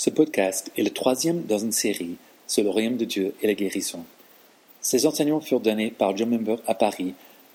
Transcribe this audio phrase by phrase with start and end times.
[0.00, 3.54] Ce podcast est le troisième dans une série sur le royaume de Dieu et la
[3.54, 4.04] guérison.
[4.80, 7.14] Ces enseignements furent donnés par John Member à Paris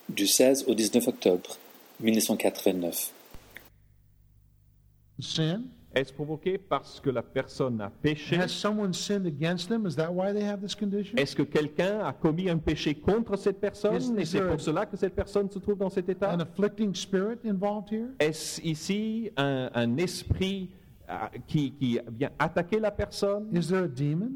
[0.09, 1.57] du 16 au 19 octobre
[2.01, 3.13] 1989.
[5.21, 5.61] sin?
[5.95, 8.35] Est-ce provoqué parce que la personne a péché?
[8.35, 9.87] Has someone sinned against them?
[9.87, 11.15] Is that why they have this condition?
[11.15, 14.97] Est-ce que quelqu'un a commis un péché contre cette personne et c'est pour cela que
[14.97, 16.35] cette personne se trouve dans cet état?
[16.35, 18.09] An afflicting spirit involved here?
[18.19, 20.71] Est-ce ici un, un esprit
[21.47, 24.31] qui, qui vient attaquer la personne Is there a demon?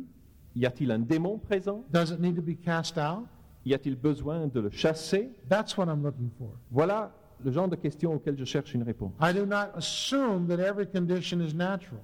[0.55, 1.83] Y a-t-il un démon présent?
[1.91, 3.27] Does it need to be cast out?
[3.65, 5.29] Y a-t-il besoin de le chasser?
[5.49, 6.49] That's what I'm looking for.
[6.71, 7.11] Voilà
[7.43, 9.13] le genre de questions auxquelles je cherche une réponse.
[9.21, 12.01] I do not assume that every condition is natural.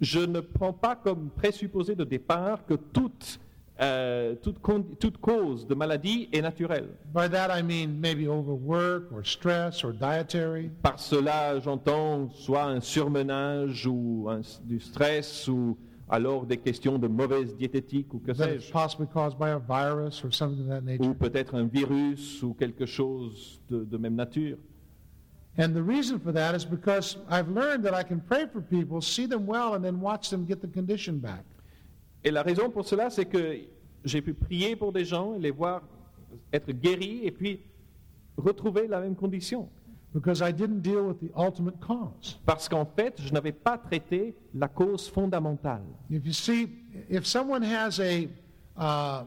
[0.00, 3.40] Je ne prends pas comme présupposé de départ que toute,
[3.80, 6.88] euh, toute, cause de maladie est naturelle.
[7.14, 10.70] By that I mean maybe overwork or stress or dietary.
[10.82, 15.76] Par cela, j'entends soit un surmenage ou un- du stress ou
[16.08, 18.70] alors des questions de mauvaise diététique ou que sais-je.
[18.72, 22.86] possibly caused by a virus or something of that Ou peut-être un virus ou quelque
[22.86, 24.56] chose de, de même nature.
[25.58, 29.00] And the reason for that is because I've learned that I can pray for people,
[29.00, 31.44] see them well, and then watch them get the condition back.
[32.24, 33.58] Et la raison pour cela, c'est que
[34.04, 35.82] j'ai pu prier pour des gens et les voir
[36.52, 37.60] être guéris et puis
[38.36, 39.68] retrouver la même condition.
[40.14, 42.40] Because I didn't deal with the ultimate cause.
[42.46, 45.82] Parce qu'en fait, je n'avais pas traité la cause fondamentale.
[46.10, 46.68] If you see,
[47.10, 48.26] if someone has a
[48.78, 49.24] uh, uh,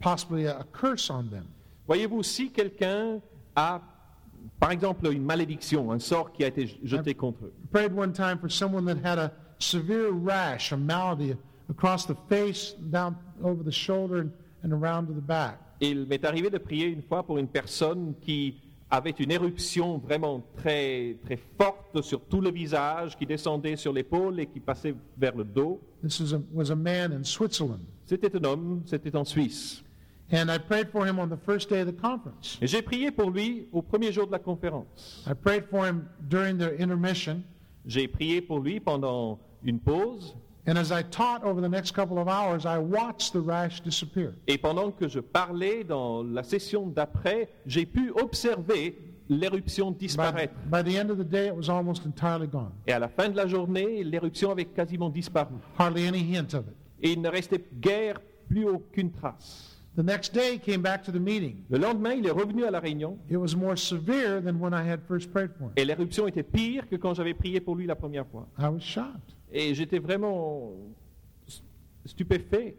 [0.00, 1.46] possibly a curse on them,
[1.88, 3.18] Voyez-vous, si quelqu'un
[3.56, 3.80] a,
[4.60, 8.38] par exemple, une malédiction, un sort qui a été jeté contre eux, prayed one time
[8.38, 11.34] for someone that had a severe rash, a malady
[11.68, 15.58] across the face, down over the shoulder, and, and around to the back.
[15.80, 18.56] il m'est arrivé de prier une fois pour une personne qui
[18.90, 24.40] avait une éruption vraiment très, très forte sur tout le visage, qui descendait sur l'épaule
[24.40, 25.80] et qui passait vers le dos.
[26.02, 27.84] This was a, was a man in Switzerland.
[28.06, 29.82] C'était un homme, c'était en Suisse.
[30.30, 32.58] And I prayed for him on the first day of the conference.
[32.60, 35.24] Et j'ai prié pour lui au premier jour de la conférence.
[35.26, 37.42] I prayed for him during the intermission.
[37.86, 40.34] J'ai prié pour lui pendant une pause.
[40.68, 44.34] And as I taught over the next couple of hours, I watched the rash disappear.
[44.46, 48.98] Et pendant que je parlais dans la session d'après, j'ai pu observer
[49.30, 50.52] l'éruption By, disparaître.
[50.70, 52.72] by the end of the day, it was almost entirely gone.
[52.86, 55.54] Et à la fin de la journée, l'éruption avait quasiment disparu.
[55.78, 56.76] Hardly any hint of it.
[57.02, 59.74] Et il ne restait guère plus aucune trace.
[59.96, 61.64] The next day, he came back to the meeting.
[61.70, 64.82] Le lendemain, il est revenu à la réunion It was more severe than when I
[64.86, 65.72] had first prayed for him.
[65.76, 68.46] et l'éruption était pire que quand j'avais prié pour lui la première fois.
[68.58, 69.34] I was shocked.
[69.52, 70.72] Et j'étais vraiment
[72.04, 72.76] stupéfait.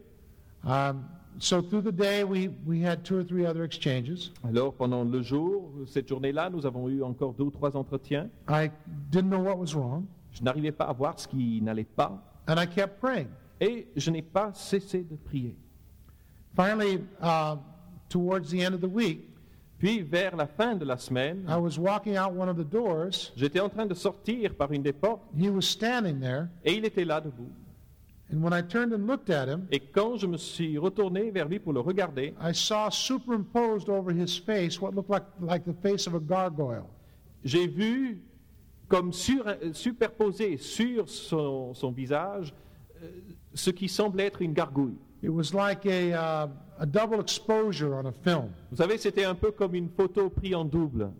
[0.64, 1.04] Um,
[1.38, 4.30] so through the day, we, we had two or three other exchanges.
[4.44, 8.28] Alors pendant le jour, cette journée-là, nous avons eu encore deux ou trois entretiens.
[8.48, 8.70] I
[9.10, 12.58] didn't know what was wrong, Je n'arrivais pas à voir ce qui n'allait pas and
[12.58, 13.28] I kept praying.
[13.60, 15.56] et je n'ai pas cessé de prier.
[16.56, 17.56] Finally, uh,
[18.08, 19.29] towards the end of the week,
[19.80, 23.32] Puis vers la fin de la semaine, I was walking out one of the doors.
[23.34, 26.84] j'étais en train de sortir par une des portes He was standing there, et il
[26.84, 27.50] était là debout.
[28.32, 31.48] and when I turned and looked at him, Et quand je me suis retourné vers
[31.48, 35.74] lui pour le regarder, I saw superimposed over his face what looked like, like the
[35.82, 36.84] face of a gargoyle.
[37.42, 38.22] j'ai vu
[38.86, 42.52] comme sur- superposé sur son, son visage
[43.02, 43.06] euh,
[43.54, 44.98] ce qui semblait être une gargouille.
[45.22, 46.48] It was like a, uh,
[46.78, 48.50] a double exposure on a film.
[48.70, 51.10] Vous savez, c'était un peu comme une photo prise en double.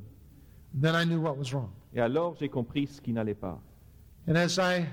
[0.75, 1.71] Then I knew what was wrong.
[1.94, 3.60] Et alors j'ai compris ce qui n'allait pas.
[4.28, 4.87] And as I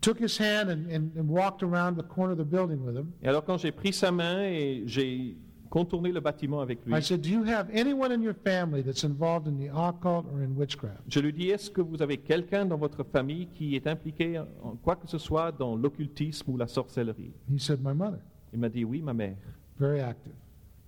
[0.00, 3.12] took his hand and, and, and walked around the corner of the building with him,
[3.22, 5.36] Et alors quand j'ai pris sa main et j'ai
[5.70, 9.04] contourné le bâtiment avec lui, I said, Do you have anyone in your family that's
[9.04, 11.00] involved in the occult or in witchcraft?
[11.08, 14.76] je lui dis, est-ce que vous avez quelqu'un dans votre famille qui est impliqué en
[14.82, 17.32] quoi que ce soit dans l'occultisme ou la sorcellerie?
[17.50, 18.20] He said, My mother,
[18.52, 19.36] Il m'a dit, oui, ma mère.
[19.78, 20.32] very active.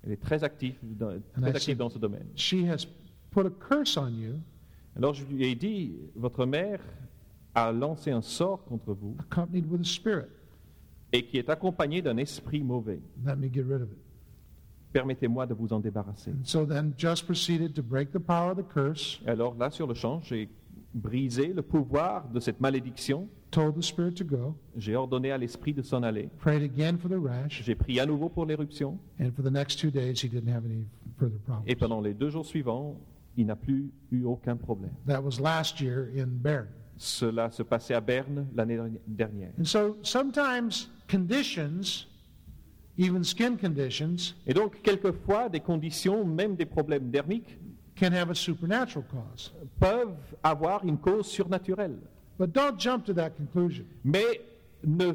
[0.04, 2.26] Elle est très active dans, très active said- dans ce domaine.
[2.36, 2.84] She has
[3.30, 4.34] put a curse on you,
[4.96, 6.80] Alors je lui ai dit, votre mère
[7.54, 10.26] a lancé un sort contre vous accompanied with a spirit.
[11.12, 13.00] et qui est accompagné d'un esprit mauvais.
[13.24, 13.98] Let me get rid of it.
[14.92, 16.30] Permettez-moi de vous en débarrasser.
[16.30, 19.70] And so then just proceeded to break the power of the curse, Et alors là,
[19.70, 20.48] sur le champ, j'ai
[20.94, 23.28] brisé le pouvoir de cette malédiction.
[24.76, 26.28] J'ai ordonné à l'esprit de s'en aller.
[27.48, 28.98] J'ai prié à nouveau pour l'éruption.
[31.66, 32.96] Et pendant les deux jours suivants,
[33.36, 34.92] il n'a plus eu aucun problème.
[35.06, 36.66] That was last year in Bern.
[36.96, 39.50] Cela se passait à Berne l'année dernière.
[39.58, 42.06] And so sometimes conditions,
[42.96, 47.58] even skin conditions, Et donc, quelquefois, des conditions, même des problèmes dermiques,
[47.96, 49.52] can have a supernatural cause.
[49.80, 51.96] peuvent avoir une cause surnaturelle.
[52.38, 53.84] But don't jump to that conclusion.
[54.04, 54.40] Mais
[54.84, 55.12] ne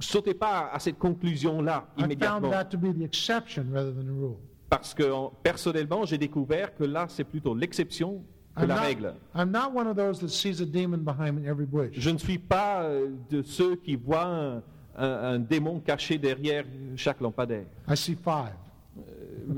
[0.00, 2.50] sautez pas à cette conclusion-là I found immédiatement.
[2.50, 4.36] that to be the exception rather than the rule.
[4.70, 8.22] Parce que en- personnellement, j'ai découvert que là, c'est plutôt l'exception
[8.56, 9.14] que I'm la not, règle.
[9.34, 11.90] I'm not one of those that sees a demon behind every bush.
[11.92, 14.56] Je ne suis pas euh, de ceux qui voient un,
[14.96, 16.64] un- un démon caché derrière
[16.96, 17.66] chaque lampadaire.
[17.88, 18.54] I see five.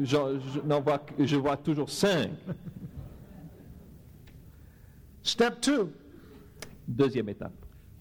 [0.03, 2.31] Je, n'en vois, je vois toujours cinq.
[5.23, 5.91] Step two.
[6.87, 7.53] Deuxième étape.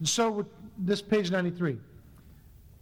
[0.04, 0.46] So with
[0.78, 1.76] this page 93,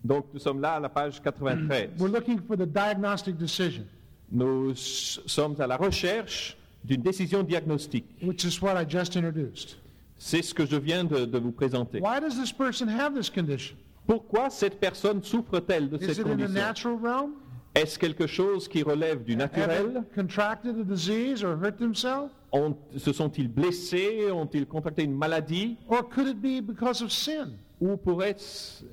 [0.05, 1.99] Donc nous sommes là à la page 93.
[1.99, 3.85] we're looking for the diagnostic decision,
[4.31, 8.07] Nous sommes à la recherche d'une décision diagnostique.
[8.23, 9.77] which is what I just introduced.
[10.19, 12.01] C'est ce que je viens de, de vous présenter.
[12.01, 13.77] Why does this person have this condition?
[14.07, 16.53] Pourquoi cette personne souffre-t-elle de Is cette it in the condition?
[16.55, 17.33] natural realm?
[17.77, 22.31] Est-ce quelque chose qui relève du naturel they contracted a disease or hurt themselves?
[22.53, 24.31] Ont- Se sont-ils blessés?
[24.33, 25.77] Ont-ils contracté une maladie?
[25.89, 27.51] Or could it be because of sin?
[27.81, 27.97] Ou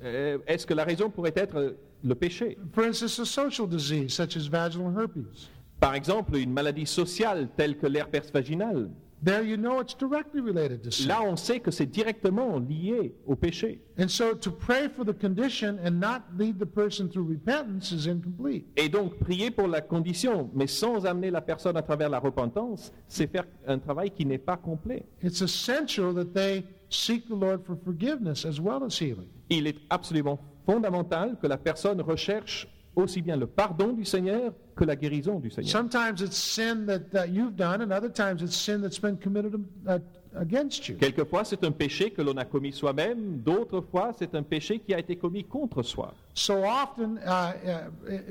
[0.02, 1.70] euh, est-ce que la raison pourrait être euh,
[2.04, 2.58] le péché?
[2.74, 5.48] For instance, a social disease such as vaginal herpes.
[5.80, 8.90] Par exemple, une maladie sociale telle que l'herpès vaginal.
[9.24, 11.08] There you know it's directly related to sin.
[11.08, 13.80] Là, on sait que c'est directement lié au péché.
[13.98, 18.06] And so to pray for the condition and not lead the person through repentance is
[18.06, 18.66] incomplete.
[18.76, 22.92] Et donc, prier pour la condition, mais sans amener la personne à travers la repentance,
[23.08, 25.06] c'est faire un travail qui n'est pas complet.
[25.22, 29.28] It's essential that they seek the Lord for forgiveness as well as healing.
[29.48, 34.84] Il est absolument fondamental que la personne recherche aussi bien le pardon du Seigneur que
[34.84, 35.70] la guérison du Seigneur.
[35.70, 39.54] Sometimes it's sin that you've done, and other times it's sin that's been committed
[39.86, 39.98] uh,
[40.36, 40.96] against you.
[40.96, 44.94] Quelquefois, c'est un péché que l'on a commis soi-même, d'autres fois, c'est un péché qui
[44.94, 46.14] a été commis contre soi.
[46.34, 47.52] So often, uh,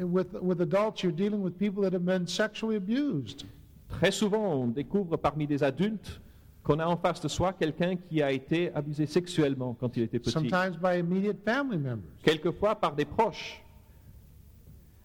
[0.02, 3.46] uh, with, with adults, you're dealing with people that have been sexually abused.
[3.90, 6.20] Très souvent, on découvre parmi des adultes
[6.64, 10.20] qu'on a en face de soi quelqu'un qui a été abusé sexuellement quand il était
[10.20, 10.32] petit.
[10.32, 12.10] sometimes by immediate family members.
[12.24, 13.63] Quelquefois par des proches.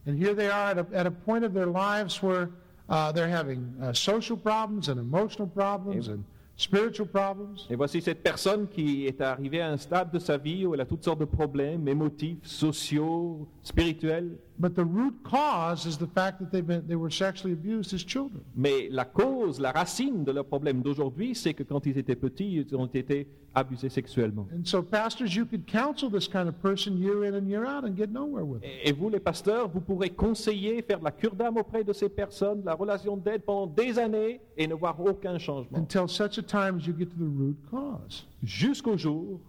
[0.08, 2.48] And here they are at a, at a point of their lives where
[2.88, 6.24] uh, they're having uh, social problems and emotional problems and
[6.56, 7.66] spiritual problems.
[7.68, 10.80] Et voici cette personne qui est arrivée à un stade de sa vie où elle
[10.80, 14.38] a toutes sortes de problèmes émotifs, sociaux, spirituels.
[14.58, 18.02] But the root cause is the fact that they've been, they were sexually abused as
[18.02, 18.42] children.
[18.56, 22.52] Mais la cause, la racine de leurs problèmes d'aujourd'hui, c'est que quand ils étaient petits,
[22.56, 24.48] ils ont été abusés sexuellement.
[24.52, 27.84] And so, pastors, you could counsel this kind of person year in and year out
[27.84, 28.70] and get nowhere with it.
[28.82, 32.08] Et vous, les pasteurs, vous pourrez conseiller, faire de la cure d'âme auprès de ces
[32.08, 35.78] personnes, la relation d'aide pendant des années et ne voir aucun changement.
[35.78, 38.26] Until such a time as you get to the root cause.
[38.42, 39.40] Jusqu'au jour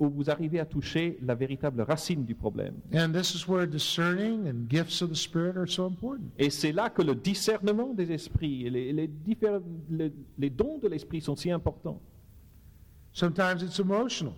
[0.00, 2.74] où vous arrivez à toucher la véritable racine du problème.
[2.94, 6.24] And this is where discerning and gifts of the Spirit are so important.
[6.38, 9.10] Et c'est là que le discernement des esprits et les, les
[9.90, 12.00] les- les dons de l'esprit sont si importants.
[13.12, 14.32] Sometimes it's emotional.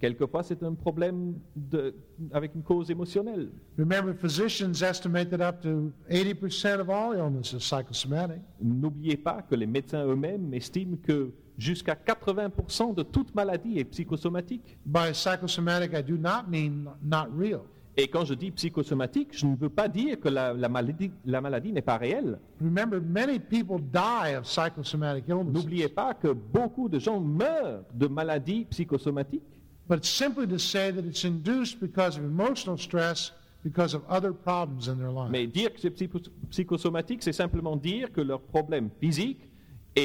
[0.00, 1.92] Quelquefois, c'est un problème de-
[2.30, 3.48] avec une cause émotionnelle.
[3.76, 8.40] Remember, physicians estimate that up to 80% of all illness is psychosomatic.
[8.62, 14.78] N'oubliez pas que les médecins eux-mêmes estiment que jusqu'à 80% de toute maladie est psychosomatique.
[14.86, 17.60] By psychosomatic, I do not mean not real.
[18.00, 21.40] Et quand je dis psychosomatique, je ne veux pas dire que la, la maladie, la
[21.40, 22.38] maladie n'est pas réelle.
[22.60, 25.52] Remember, many people die of psychosomatic illnesses.
[25.52, 29.42] N'oubliez pas que beaucoup de gens meurent de maladies psychosomatiques.
[29.88, 33.32] But it's simply to say that it's induced because of emotional stress,
[33.64, 35.30] because of other problems in their life.
[35.30, 39.40] Mais dire que c'est psycho- psychosomatique, c'est simplement dire que leur problème physique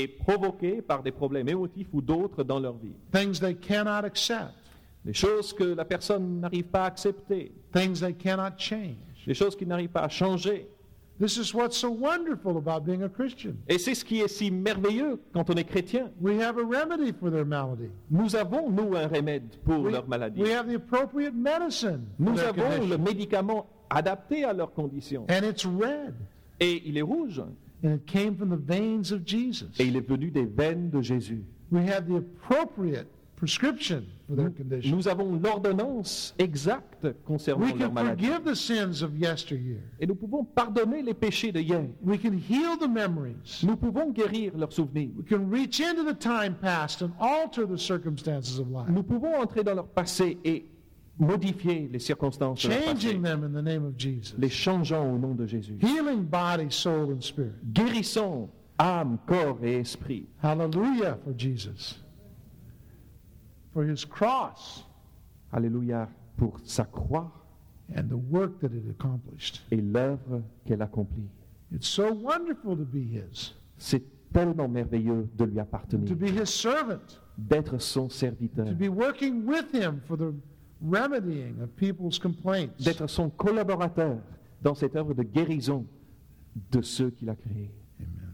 [0.02, 2.94] est provoqué par des problèmes émotifs ou d'autres dans leur vie.
[3.12, 4.54] Things they cannot accept,
[5.06, 8.96] Les choses que la personne n'arrive pas à accepter, things they cannot change.
[9.28, 10.68] les choses qui n'arrivent pas à changer.
[11.20, 13.54] This is what's so wonderful about being a Christian.
[13.70, 16.10] Et c'est ce qui est si merveilleux quand on est chrétien.
[16.20, 17.90] We have a remedy for their malady.
[18.10, 20.42] Nous avons, nous, un remède pour We, leur maladie.
[20.42, 25.26] we have the appropriate medicine Nous avons le médicament adapté à leurs conditions.
[25.30, 26.16] And it's red.
[26.60, 27.42] Et il est rouge.
[27.84, 29.70] And it came from the veins of Jesus.
[29.80, 31.44] Et il est venu des veines de Jésus.
[31.72, 34.96] We have the appropriate prescription for their condition.
[34.96, 38.26] Nous avons l'ordonnance exacte concernant We leur can maladie.
[38.26, 39.80] forgive the sins of yesteryear.
[40.00, 41.84] Et nous pouvons pardonner les péchés de hier.
[42.06, 43.64] We can heal the memories.
[43.64, 45.10] Nous pouvons guérir leurs souvenirs.
[45.18, 49.36] We can reach into the time past and alter the circumstances of life, Nous pouvons
[49.42, 50.66] entrer dans leur passé et
[51.20, 55.36] modifier les circonstances de changing them in the name of Jesus, les changeant au nom
[55.36, 55.78] de Jésus.
[55.82, 57.54] healing body, soul, and spirit.
[57.74, 60.28] Guérissons âme, corps et esprit.
[60.42, 62.00] Hallelujah for Jesus.
[63.74, 64.84] For his cross
[65.52, 67.32] Alléluia pour sa croix
[67.96, 69.62] and the work that it accomplished.
[69.72, 71.30] et l'œuvre qu'elle accomplit.
[71.72, 76.48] It's so wonderful to be his, C'est tellement merveilleux de lui to appartenir, be his
[76.48, 80.34] servant, d'être son serviteur, to be working with him for the
[80.84, 82.74] remedying of people's complaints.
[82.84, 84.18] d'être son collaborateur
[84.62, 85.86] dans cette œuvre de guérison
[86.72, 87.72] de ceux qu'il a créés.
[88.00, 88.34] Amen.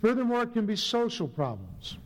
[0.00, 1.98] Furthermore, it can be social problems.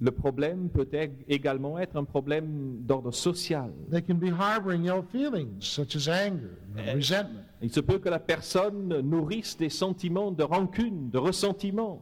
[0.00, 3.70] Le problème peut ég- également être un problème d'ordre social.
[3.90, 7.42] They can be harboring ill feelings such as anger, and resentment.
[7.62, 12.00] Il se peut que la personne nourrisse des sentiments de rancune, de ressentiment,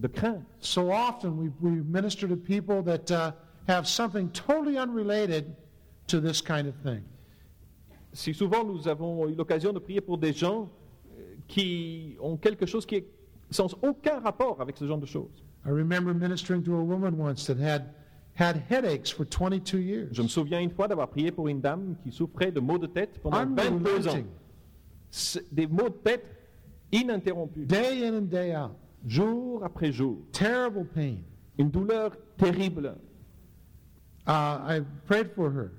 [0.00, 0.42] de crainte.
[0.58, 3.30] So often we, we minister to people that uh,
[3.68, 5.44] have something totally unrelated
[6.08, 7.02] to this kind of thing.
[8.12, 10.70] Si souvent nous avons eu l'occasion de prier pour des gens
[11.18, 13.06] euh, qui ont quelque chose qui est
[13.50, 15.44] sans aucun rapport avec ce genre de choses.
[15.64, 17.94] I remember ministering to a woman once that had
[18.34, 20.08] had headaches for 22 years.
[20.12, 22.86] Je me souviens une fois d'avoir prié pour une dame qui souffrait de maux de
[22.86, 24.24] tête pendant 22 ans.
[25.52, 26.24] Des maux de tête
[26.92, 28.72] ininterrompus, day in and day out,
[29.06, 30.18] jour après jour.
[30.32, 31.16] terrible pain.
[31.58, 32.96] Une douleur terrible.
[34.26, 35.72] Uh, I prayed for her.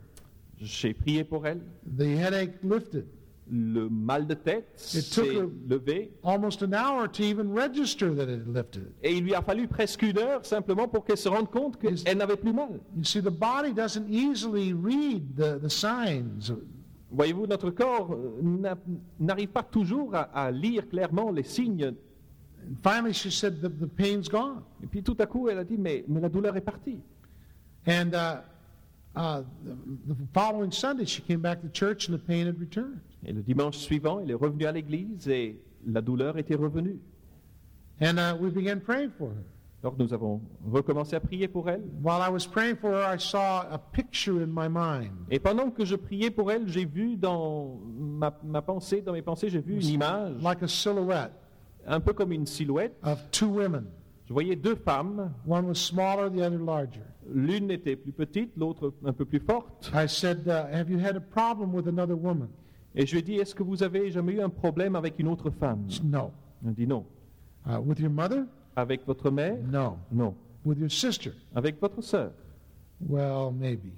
[0.59, 1.61] J'ai prié pour elle.
[1.97, 3.05] The headache lifted.
[3.51, 5.23] Le mal de tête s'est
[5.67, 6.11] levé.
[6.23, 8.91] Almost an hour to even register that it had lifted.
[9.01, 12.17] Et il lui a fallu presque une heure simplement pour qu'elle se rende compte qu'elle
[12.17, 12.79] n'avait plus mal.
[12.95, 16.51] You see, the body doesn't easily read the, the signs.
[17.11, 18.77] Voyez-vous, notre corps euh, n'a-
[19.19, 21.85] n'arrive pas toujours à, à lire clairement les signes.
[21.85, 24.61] And finally, she said, the, the pain's gone.
[24.83, 26.99] Et puis tout à coup, elle a dit, mais, mais la douleur est partie.
[27.87, 28.43] And uh,
[29.15, 32.99] uh, the, the following Sunday, she came back to church and the pain had returned.
[33.25, 36.99] Et le dimanche suivant, elle est revenue à l'église et la douleur était revenue.
[38.01, 39.43] And uh, we began praying for her.
[39.81, 41.83] Alors nous avons recommencé à prier pour elle.
[42.03, 45.11] While I was praying for her, I saw a picture in my mind.
[45.31, 49.21] Et pendant que je priais pour elle, j'ai vu dans ma, ma pensée, dans mes
[49.21, 51.31] pensées, j'ai vu une image, like a silhouette
[51.89, 52.95] un peu comme une silhouette.
[53.03, 53.85] of two women.
[54.27, 55.33] Je voyais deux femmes.
[55.47, 57.05] One was smaller, the other larger.
[57.33, 59.91] L'une était plus petite, l'autre un peu plus forte.
[59.93, 62.49] I said, uh, Have you had a problem with another woman?
[62.95, 65.27] Et je lui ai dit, est-ce que vous avez jamais eu un problème avec une
[65.27, 65.87] autre femme?
[66.03, 66.31] No.
[66.65, 67.05] Elle dit non.
[67.67, 68.45] Uh, with your mother?
[68.75, 69.57] Avec votre mère?
[69.71, 69.97] No.
[70.11, 70.33] Non.
[70.65, 71.31] With your sister?
[71.53, 72.31] Avec votre sœur?
[73.07, 73.91] Well, maybe.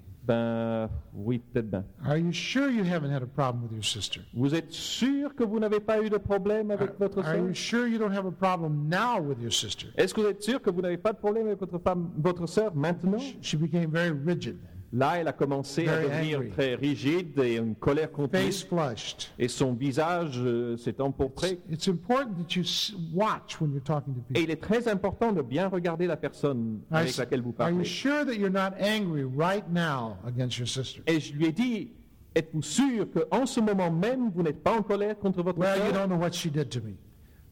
[1.13, 1.83] Oui, peut-être bien.
[2.05, 4.21] Are you sure you haven't had a problem with your sister?
[4.33, 7.87] Vous êtes sûr que vous n'avez pas eu de problème avec votre Are you sure
[7.87, 9.87] you don't have a problem now with your sister?
[9.97, 12.47] Est-ce que vous êtes sûr que vous n'avez pas de problème avec votre femme, votre
[12.47, 14.57] sœur maintenant She became very rigid,
[14.93, 16.49] Là, elle a commencé à devenir angry.
[16.49, 19.29] très rigide et une colère face flushed.
[19.39, 21.59] Et son visage euh, s'est empourpré.
[21.71, 24.43] It's important that you s- watch when you're talking to Et people.
[24.43, 27.75] il est très important de bien regarder la personne I avec laquelle vous Are you
[27.77, 27.85] parlez.
[27.89, 31.01] sure that you're not angry right now against your sister?
[31.07, 31.91] Et je lui ai dit,
[32.35, 35.93] êtes-vous sûr qu'en ce moment même, vous n'êtes pas en colère contre votre Well, you
[35.93, 35.93] sœur?
[35.93, 36.95] don't know what she did to me.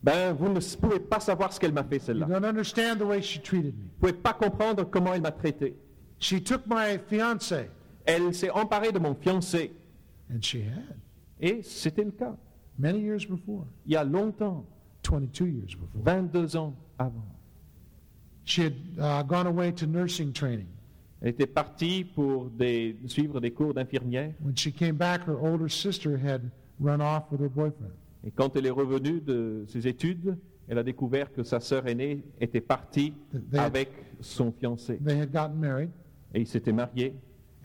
[0.04, 2.26] Ben, vous ne pouvez pas savoir ce qu'elle m'a fait, celle-là.
[2.26, 3.84] Vous don't understand the way she treated me.
[3.86, 5.76] ne pouvez pas comprendre comment elle m'a traité.
[6.20, 7.54] She took my fiance,
[8.06, 9.72] Elle s'est emparée de mon fiancé.
[10.32, 10.96] and she had
[11.42, 12.36] Et c'était le cas.
[12.78, 14.66] many years before, Il y a longtemps,
[15.04, 16.02] 22 years before.
[16.04, 17.26] 22 ans avant.
[18.46, 20.68] She had uh, gone away to nursing training.
[21.22, 24.34] Elle était partie pour des- suivre des cours d'infirmière.
[24.42, 26.50] When she came back, her older sister had
[26.80, 27.92] run off with her boyfriend.
[28.26, 32.24] Et quand elle est revenue de ses études, elle a découvert que sa sœur aînée
[32.42, 33.90] était partie had- avec
[34.22, 34.98] son fiancé.
[35.06, 35.90] They had gotten married
[36.34, 37.16] Et ils s'étaient mariés.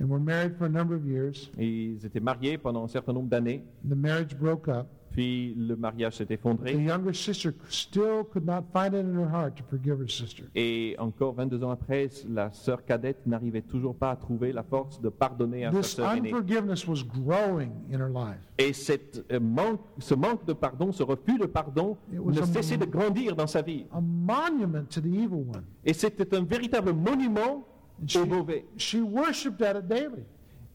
[0.00, 1.50] and were married for a number of years.
[1.56, 3.62] Et ils étaient mariés pendant un certain nombre d'années.
[3.88, 4.86] The marriage broke up.
[5.12, 6.72] Puis le mariage s'est The effondré.
[6.74, 10.42] younger sister still could not find it in her heart to forgive her sister.
[10.56, 15.00] Et encore 22 ans après, la sœur cadette n'arrivait toujours pas à trouver la force
[15.00, 16.32] de pardonner à sa This sœur aînée.
[16.34, 18.40] unforgiveness was growing in her life.
[18.58, 22.46] Et cette, euh, manque, ce manque de pardon, ce refus de pardon, It ne a-
[22.46, 23.86] cessait de grandir dans sa vie.
[23.92, 25.62] A monument to the evil one.
[25.84, 27.64] Et c'était un véritable monument
[28.06, 28.64] She, au mauvais.
[28.76, 30.24] she worshipped at it daily.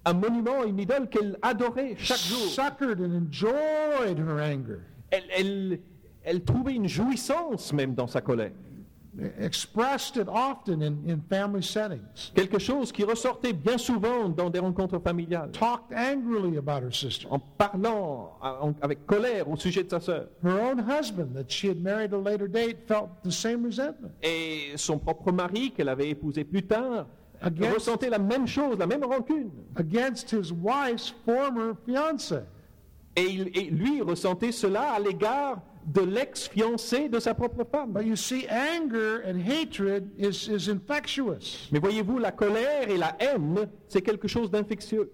[0.06, 2.40] Un monument, une idole qu'elle adorait chaque jour.
[2.58, 4.80] And enjoyed her anger.
[5.12, 5.80] Elle, elle-
[6.24, 8.52] elle trouvait une jouissance même dans sa colère.
[9.40, 12.32] Expressed it often in, in family settings.
[12.36, 15.52] Quelque chose qui ressortait bien souvent dans des rencontres familiales.
[15.52, 17.28] Talked angrily about her sister.
[17.30, 20.28] En parlant en- avec colère au sujet de sa sœur.
[20.44, 24.12] Her own husband, that she had married at a later date, felt the same resentment.
[24.22, 27.08] Et son propre mari, qu'elle avait épousé plus tard,
[27.42, 29.50] Against- ressentait la même chose, la même rancune.
[29.76, 32.34] against his wife's former fiance.
[33.16, 35.62] Et, il- et lui ressentait cela à l'égard
[35.94, 37.94] de l'ex-fiancé de sa propre femme.
[37.94, 41.70] But you see, anger and hatred is, is infectious.
[41.72, 45.12] Mais voyez-vous, la colère et la haine, c'est quelque chose d'infectieux.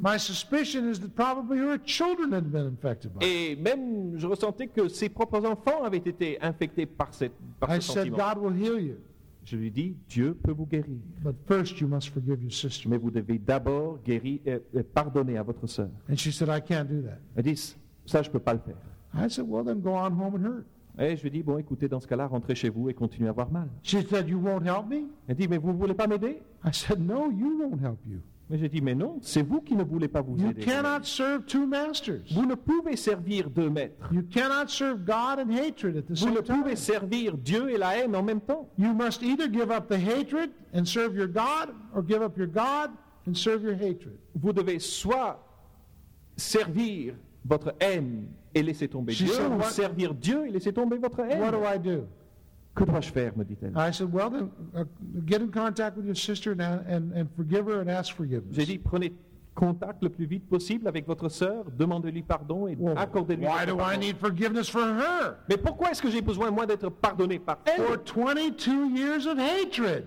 [0.00, 3.28] My suspicion is that probably her children had been infected by it.
[3.28, 7.82] Et même, je ressentais que ses propres enfants avaient été infectés par, cette, par I
[7.82, 8.16] ce said, sentiment.
[8.16, 8.96] God will heal you.
[9.44, 10.98] Je lui dis, Dieu peut vous guérir.
[11.24, 12.86] But first, you must forgive your sister.
[12.88, 15.88] Mais vous devez d'abord guérir, euh, euh, pardonner à votre sœur.
[16.08, 17.18] And she said, I can't do that.
[17.34, 18.76] Elle dit, ça, je ne peux pas le faire.
[19.18, 20.66] I said, Well, then go on home and hurt.
[21.00, 23.30] Et je lui dis, bon, écoutez, dans ce cas-là, rentrez chez vous et continuez à
[23.30, 23.68] avoir mal.
[23.84, 25.06] She said, You won't help me?
[25.28, 26.42] Elle dit, mais vous ne voulez pas m'aider?
[26.64, 28.18] I said, No, you won't help you.
[28.50, 30.62] Mais j'ai dit, mais non, c'est vous qui ne voulez pas vous You aider.
[30.62, 32.22] cannot serve two masters.
[32.34, 34.08] Vous ne pouvez servir deux maîtres.
[34.10, 36.62] You cannot serve God and hatred at the Vous ne same time.
[36.62, 38.66] pouvez servir Dieu et la haine en même temps.
[38.78, 42.48] You must either give up the hatred and serve your God, or give up your
[42.48, 42.90] God
[43.26, 44.16] and serve your hatred.
[44.34, 45.38] Vous devez soit
[46.36, 47.14] servir
[47.44, 50.98] votre haine et laisser tomber She Dieu, said, ou what- servir Dieu et laisser tomber
[50.98, 51.40] votre haine?
[51.40, 52.06] What do I do?
[52.74, 53.72] Que dois-je faire, me dit-elle.
[53.76, 54.84] I said, Well, then uh,
[55.26, 58.66] get in contact with your sister and, and, and forgive her and ask J'ai forgiveness.
[58.66, 59.12] dit, prenez
[59.54, 63.66] contact le plus vite possible avec votre sœur, demandez-lui pardon et Well, accordez-lui why votre
[63.66, 64.00] do I pardon.
[64.00, 65.34] need forgiveness for her?
[65.48, 67.82] Mais pourquoi est-ce que j'ai besoin, moi, d'être pardonné par elle?
[67.82, 70.04] For 22 years of hatred.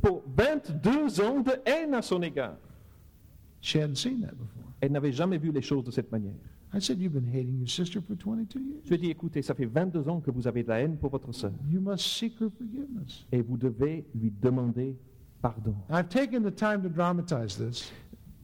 [0.00, 2.54] pour 22 ans de haine à son égard
[3.60, 4.62] She hadn't seen that before.
[4.80, 6.34] Elle n'avait jamais vu les choses de cette manière.
[6.76, 8.80] I said, You've been hating your sister for 22 years?
[8.84, 11.32] Je dit, écoutez, ça fait 22 ans que vous avez de la haine pour votre
[11.32, 13.26] sœur You must seek her forgiveness.
[13.32, 14.96] et vous devez lui demander
[15.40, 15.74] pardon.
[15.90, 17.92] I've taken the time to dramatize this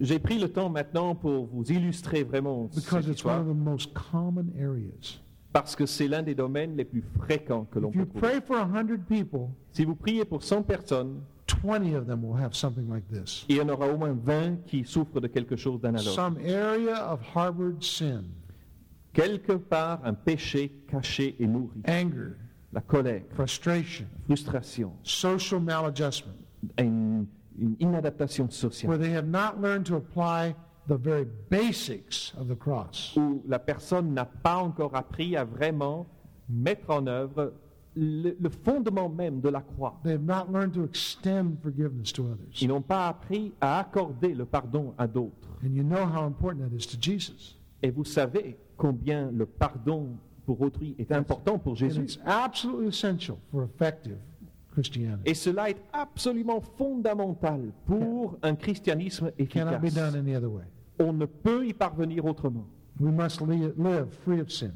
[0.01, 3.49] J'ai pris le temps maintenant pour vous illustrer vraiment because cette it's one histoire of
[3.49, 5.21] the most common areas.
[5.53, 8.41] parce que c'est l'un des domaines les plus fréquents que l'on If you peut trouver.
[8.41, 11.21] pray for 100 people, Si vous priez pour 100 personnes,
[11.63, 14.65] 20 of them will have something like this il y en aura au moins 20
[14.67, 16.15] qui souffrent de quelque chose d'analogue.
[16.15, 18.25] some area of harbored sin,
[19.13, 21.81] Quelque part, un péché caché et nourri.
[21.89, 22.37] anger,
[22.73, 26.33] La colère, frustration, frustration, social maladjustment,
[26.79, 27.27] une,
[27.59, 28.89] une inadaptation sociale.
[28.89, 30.55] where they have not learned to apply
[30.87, 33.17] the very basics of the cross.
[33.17, 36.07] où la personne n'a pas encore appris à vraiment
[36.49, 37.53] mettre en œuvre
[37.97, 39.99] le, le fondement même de la croix.
[40.05, 42.61] They have not learned to extend forgiveness to others.
[42.61, 45.49] Ils n'ont pas appris à accorder le pardon à d'autres.
[45.65, 47.57] And you know how important that is to Jesus.
[47.83, 50.09] Et vous savez combien le pardon
[50.47, 52.03] pour autrui est important pour And Jésus.
[52.03, 54.17] it's absolutely essential for effective
[54.73, 55.23] Christianity.
[55.27, 60.13] Et cela est absolument fondamental pour un christianisme It cannot be efficace.
[60.13, 60.63] done any other way.
[61.01, 62.67] On ne peut y parvenir autrement.
[63.01, 64.73] We must li- live free of sin.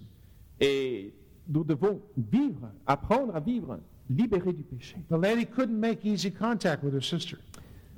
[0.61, 1.12] Et
[1.48, 3.78] nous devons vivre, apprendre à vivre
[4.11, 4.96] libérés du péché.
[5.11, 7.38] The lady couldn't make easy contact with her sister.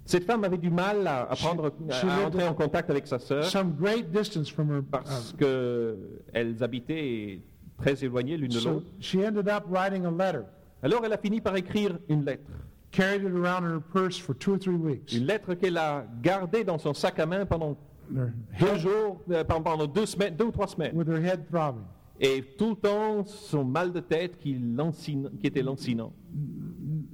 [0.04, 3.06] Cette femme avait du mal à, à prendre, she à lived entrer en contact avec
[3.08, 4.82] sa sœur Some great distance from her.
[4.88, 5.36] parce uh,
[6.32, 7.40] qu'elles habitaient
[7.78, 8.86] très éloignées l'une de so l'autre.
[9.00, 10.44] she ended up writing a letter,
[10.82, 12.50] Alors elle a fini par écrire une lettre.
[12.92, 15.12] carried it around in her purse for two or three weeks.
[15.12, 17.76] Une lettre qu'elle a gardée dans son sac à main pendant
[18.08, 20.94] deux jours, euh, pendant deux semaines, deux ou trois semaines.
[20.96, 21.82] with her head throbbing.
[22.20, 24.58] Et tout le temps, son mal de tête qui,
[25.42, 26.12] était lancinant.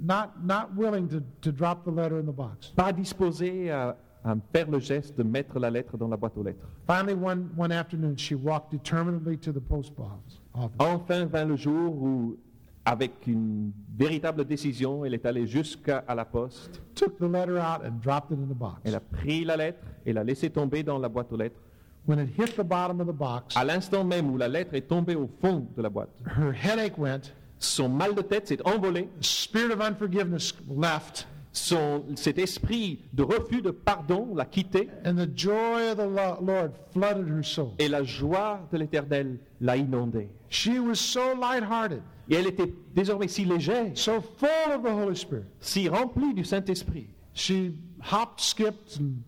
[0.01, 2.73] Not, not willing to, to drop the letter in the box.
[2.77, 6.43] Pas disposé à, à faire le geste de mettre la lettre dans la boîte aux
[6.43, 6.67] lettres.
[6.87, 10.41] Finally, one, one afternoon, she walked determinedly to the post office.
[10.55, 10.77] office.
[10.79, 12.37] Enfin vint le jour où,
[12.85, 16.83] avec une véritable décision, elle est allée jusqu'à la poste.
[16.95, 18.81] Took the letter out and dropped it in the box.
[18.85, 21.61] Elle a pris la lettre et l'a laissée tomber dans la boîte aux lettres.
[22.05, 24.89] When it hit the bottom of the box, À l'instant même où la lettre est
[24.89, 29.09] tombée au fond de la boîte, her headache went, son mal de tête s'est envolé,
[29.21, 35.15] the spirit of unforgiveness left, son, cet esprit de refus de pardon l'a quitté and
[35.15, 37.75] the joy of the Lo- Lord flooded her soul.
[37.79, 40.29] et la joie de l'Éternel l'a inondée.
[40.49, 45.15] She was so lighthearted, Et elle était désormais si légère, so full of the Holy
[45.17, 45.45] Spirit.
[45.61, 47.75] si remplie du Saint-Esprit, She
[48.11, 49.23] hopped, skipped, and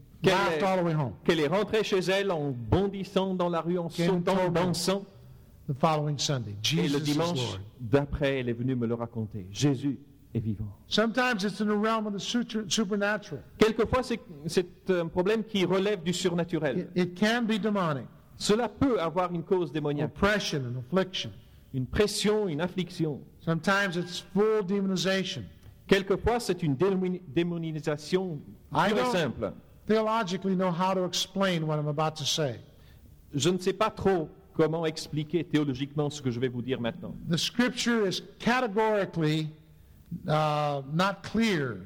[1.24, 5.04] Quelle est- rentrée chez elle en bondissant dans la rue, en sautant, en dansant.
[5.68, 9.46] The following Sunday, Et le dimanche d'après, elle est venue me le raconter.
[9.50, 9.98] Jésus
[10.34, 10.66] est vivant.
[10.88, 13.40] Sometimes it's in the realm of the sutra- supernatural.
[13.56, 16.88] Quelquefois, c'est un problème qui relève du surnaturel.
[16.94, 18.04] It, it can be demonic,
[18.36, 21.30] Cela peut avoir une cause démoniaque, oppression and affliction.
[21.72, 23.20] une pression, une affliction.
[23.40, 25.44] Sometimes it's full demonization.
[25.86, 28.38] Quelquefois, c'est une démoni- démonisation
[28.70, 29.52] pure et simple.
[29.86, 32.60] Theologically, know how to explain what I'm about to say.
[33.34, 37.14] Je ne sais pas trop comment expliquer théologiquement ce que je vais vous dire maintenant.
[37.28, 39.50] The scripture is categorically
[40.28, 41.80] uh, not clear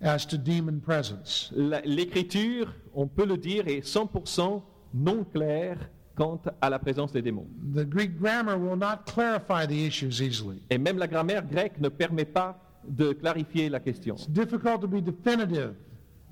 [0.00, 1.50] as to demon presence.
[1.54, 4.62] L'écriture, on peut le dire, est 100%
[4.94, 5.78] non claire
[6.14, 7.46] quant à la présence des démons.
[7.74, 10.62] The Greek grammar will not clarify the issues easily.
[10.70, 14.16] Et même la grammaire grecque ne permet pas de clarifier la question.
[14.16, 15.74] It's difficult to be definitive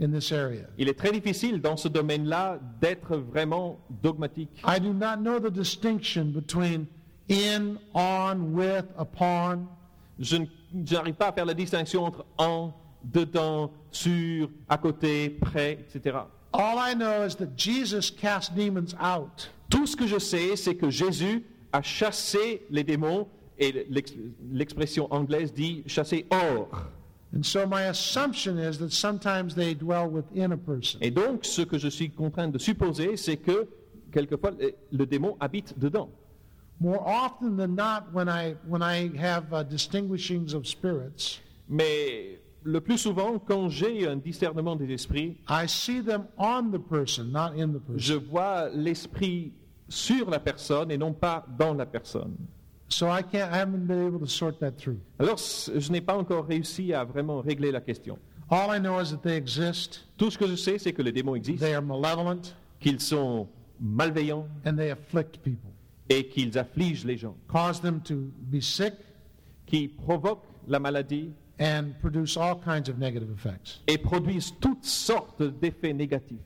[0.00, 0.66] in this area.
[0.78, 4.50] Il est très difficile dans ce domaine-là d'être vraiment dogmatique.
[4.66, 6.86] I do not know the distinction between
[7.30, 9.66] in, on, with, upon.
[10.20, 10.38] Je
[10.72, 12.72] n'arrive pas à faire la distinction entre en,
[13.04, 16.18] dedans, sur, à côté, près, etc.
[16.52, 19.50] All I know is that Jesus cast demons out.
[19.68, 24.14] Tout ce que je sais, c'est que Jésus a chassé les démons, et l'ex-
[24.52, 26.68] l'expression anglaise dit chasser hors.
[27.34, 30.98] And so my assumption is that sometimes they dwell within a person.
[31.02, 33.68] Et donc, ce que je suis contraint de supposer, c'est que
[34.12, 34.52] quelquefois,
[34.92, 36.08] le- démon habite dedans.
[36.80, 42.96] More often than not, when I, when I have distinguishings of spirits, Mais le plus
[42.98, 47.72] souvent, quand j'ai un discernement des esprits, I see them on the person, not in
[47.74, 47.98] the person.
[47.98, 49.52] je vois l'esprit
[49.88, 52.36] sur la personne et non pas dans la personne.
[52.88, 54.98] So I can't, I haven't been able to sort that through.
[55.18, 58.18] Alors, je n'ai pas encore réussi à vraiment régler la question.
[58.50, 61.12] All I know is that they exist, Tout ce que je sais, c'est que les
[61.12, 63.46] démons existent, they are malevolent, qu'ils sont
[63.78, 64.46] malveillants.
[64.64, 65.70] And they afflict people,
[66.08, 68.94] et qu'ils affligent les gens, cause them to be sick,
[69.66, 71.30] qui provoquent la maladie.
[71.60, 73.80] And produce all kinds of negative effects.
[73.88, 76.38] et produisent toutes sortes d'effets négatifs.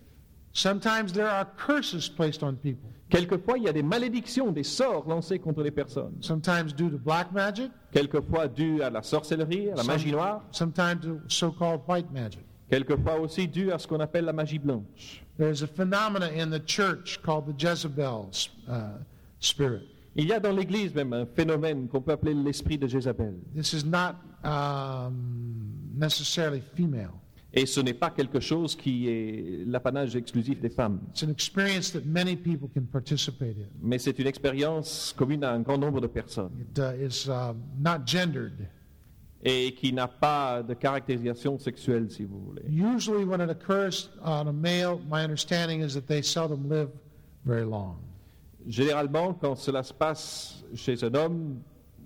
[0.54, 5.06] Sometimes there are curses placed on people, Quelquefois, il y a des malédictions, des sorts
[5.06, 6.14] lancés contre les personnes.
[6.20, 10.42] sometimes due to black magic, Quelquefois dû à la sorcellerie, à la magie noire.
[10.50, 12.40] sometimes to so-called white magic.
[12.70, 15.22] Quelquefois aussi dû à ce qu'on appelle la magie blanche.
[15.38, 18.30] There's a phenomena in the church called the Jezebel
[18.66, 18.98] uh,
[19.40, 19.86] spirit.
[20.16, 23.34] Il y a dans l'Église même un phénomène qu'on peut appeler l'esprit de Jézabel.
[23.54, 25.12] This is not um,
[25.94, 27.12] necessarily female.
[27.54, 31.92] Et ce n'est pas quelque chose qui est l'apanage exclusif des femmes, It's an experience
[31.92, 33.66] that many people can participate in.
[33.82, 37.52] mais c'est une expérience commune à un grand nombre de personnes It uh, is uh,
[37.78, 38.68] not gendered.
[39.44, 42.62] et qui n'a pas de caractérisation sexuelle, si vous voulez.
[42.70, 46.88] Usually, when it occurs on a male, my understanding is that they seldom live
[47.44, 47.96] very long.
[48.66, 51.58] Généralement, quand cela se passe chez un homme,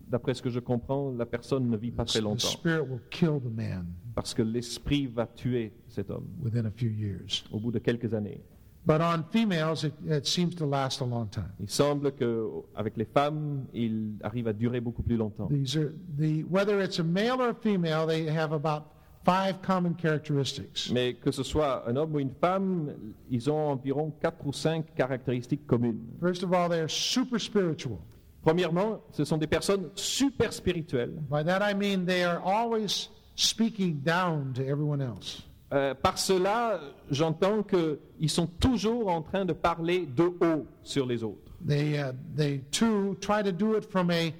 [0.09, 3.03] d'après ce que je comprends, la personne ne vit pas très The longtemps spirit will
[3.11, 7.45] kill the man parce que l'esprit va tuer cet homme within a few years.
[7.53, 8.41] au bout de quelques années.
[8.87, 11.53] But on females, it, it seems to last a long time.
[11.61, 15.49] Il semble qu'avec les femmes, il arrive à durer beaucoup plus longtemps.
[15.49, 18.85] These are the whether it's a male or a female, they have about
[19.25, 20.91] five common characteristics.
[20.93, 22.93] Mais que ce soit un homme ou une femme,
[23.29, 26.01] ils ont environ quatre ou cinq caractéristiques communes.
[26.21, 27.99] First of all, they are super spiritual.
[28.41, 31.21] Premièrement, ce sont des personnes super spirituelles.
[31.29, 35.43] By that I mean they are always speaking down to everyone else.
[35.73, 41.23] Euh, par cela, j'entends qu'ils sont toujours en train de parler de haut sur les
[41.23, 41.53] autres.
[41.67, 44.33] They, uh, they too try to do it from a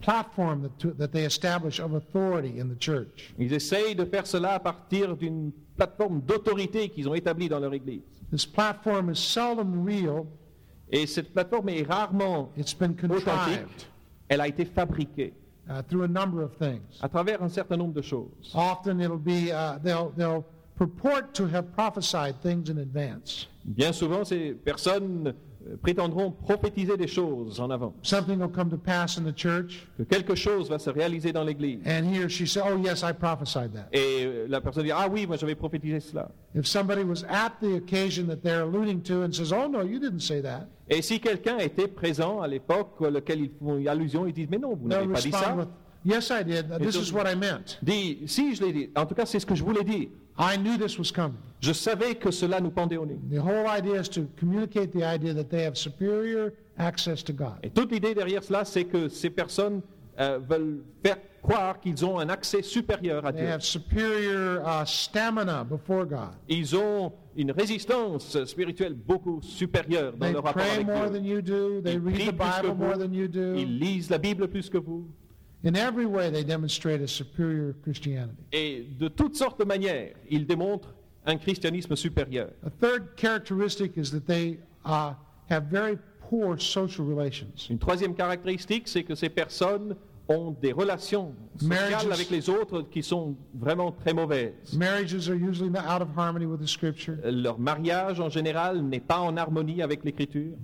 [0.00, 3.32] platform that, to, that they establish of authority in the church.
[3.38, 7.72] Ils essayent de faire cela à partir d'une plateforme d'autorité qu'ils ont établie dans leur
[7.72, 8.02] Église.
[8.30, 10.26] This platform is seldom real.
[10.90, 13.88] Et cette plateforme est rarement It's been authentique.
[14.28, 15.32] Elle a été fabriquée
[15.68, 17.00] uh, through a number of things.
[17.02, 18.52] à travers un certain nombre de choses.
[18.54, 20.44] Often it'll be uh, they'll they'll
[20.76, 23.46] purport to have prophesied things in advance.
[23.64, 25.34] Bien souvent, ces personnes
[25.82, 30.02] prétendront prophétiser des choses en avant, Something will come to pass in the church, que
[30.02, 31.80] quelque chose va se réaliser dans l'Église.
[31.86, 34.92] and he or she say, "Oh yes, I prophesied that." Et euh, la personne dit,
[34.92, 36.30] ah oui, moi j'avais prophétisé cela.
[36.54, 39.98] If somebody was at the occasion that they're alluding to and says, "Oh no, you
[39.98, 44.34] didn't say that," Et si quelqu'un était présent à l'époque auquel ils font allusion, ils
[44.34, 45.54] disent, mais non, vous n'avez pas dit ça.
[45.56, 45.68] with,
[46.04, 46.66] "Yes, I did.
[46.80, 47.78] This is what I meant.
[47.82, 48.90] Dit, si, je l'ai dit.
[48.94, 50.08] En tout cas, c'est ce que je voulais dire.
[50.38, 53.18] I knew this was coming." Je savais que cela nous pendait au nez.
[53.30, 57.54] The whole idea is to communicate the idea that they have superior access to God.
[57.62, 59.80] Et toute l'idée derrière cela, c'est que ces personnes
[60.20, 63.50] euh, veulent faire croire qu'ils ont un accès supérieur à They Dieu.
[63.52, 66.30] have superior uh, stamina before God.
[66.48, 71.18] Ils ont une résistance spirituelle beaucoup supérieure dans They leur rapport pray avec more Dieu.
[71.20, 71.80] than you do.
[71.82, 73.54] They Ils read the Bible more than you do.
[73.56, 75.06] Ils lisent la Bible plus que vous.
[75.64, 78.36] In every way, they demonstrate a superior Christianity.
[78.52, 82.50] Et de toutes sortes de manières, ils démontrent un christianisme supérieur.
[82.66, 85.14] A third characteristic is that they uh,
[85.48, 87.68] have very poor social relations.
[87.70, 89.96] Une troisième caractéristique, c'est que ces personnes
[90.28, 94.54] ont des relations sociales avec les autres qui sont vraiment très mauvaises.
[94.74, 97.16] Marriages are usually not out of harmony with the Scripture.
[97.24, 100.54] Leur mariage en général n'est pas en harmonie avec l'écriture.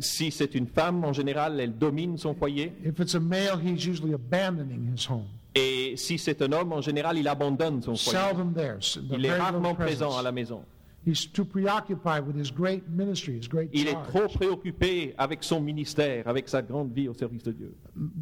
[0.00, 2.72] Si c'est une femme, en général, elle domine son foyer.
[2.84, 5.24] If it's a male, he's usually abandoning his home.
[5.54, 8.18] Et si c'est un homme, en général, il abandonne son foyer.
[8.18, 8.76] Seldom there.
[8.78, 10.62] s- Il est rarement présent à la maison.
[11.08, 15.58] He's too preoccupied with his great ministry, his great Il est trop préoccupé avec son
[15.58, 17.74] ministère, avec sa grande vie au service de Dieu.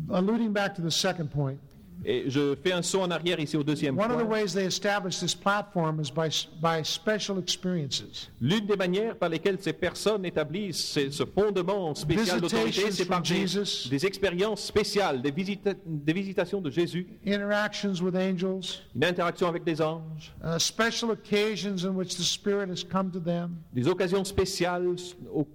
[0.09, 1.57] Alluding back to the second point,
[2.05, 4.41] Et je fais un saut en arrière ici au deuxième One of the point.
[4.43, 6.29] ways they establish this platform is by,
[6.61, 8.31] by special experiences.
[8.41, 13.05] L'une des manières par lesquelles ces personnes établissent ce, ce fondement spécial d'autorité, Visitations c'est
[13.07, 13.89] par from des, Jesus.
[13.89, 19.65] des expériences spéciales, des, visita- des visitations de Jésus, interactions with angels, une interaction avec
[19.65, 24.25] des anges, uh, special occasions in which the Spirit has come to them, des occasions
[24.25, 24.87] spéciales
[25.33, 25.47] au-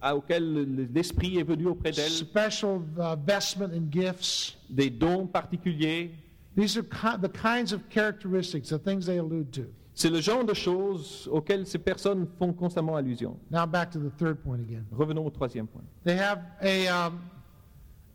[0.00, 4.56] à- auxquelles l'Esprit est venu auprès d'elles, special uh, vestment and gifts.
[4.68, 6.12] des dons particuliers.
[6.56, 9.62] These are ki- the kinds of characteristics, the things they allude to.
[9.94, 13.36] C'est le genre de choses auxquelles ces personnes font constamment allusion.
[13.50, 14.84] Now back to the third point again.
[14.92, 15.82] Revenons au troisième point.
[16.04, 17.20] They have a, um,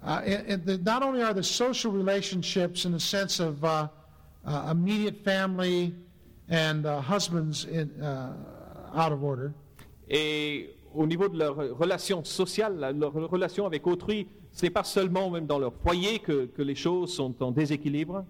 [0.03, 3.87] uh, in- in the, not only are the social relationships in the sense of uh,
[4.45, 5.93] uh, immediate family
[6.49, 8.33] and uh, husbands in, uh,
[8.95, 9.53] out of order,
[10.09, 15.29] Et au niveau de leur relation sociale, leur relation avec autrui, ce n'est pas seulement
[15.29, 18.25] même dans leur foyer que, que les choses sont en déséquilibre,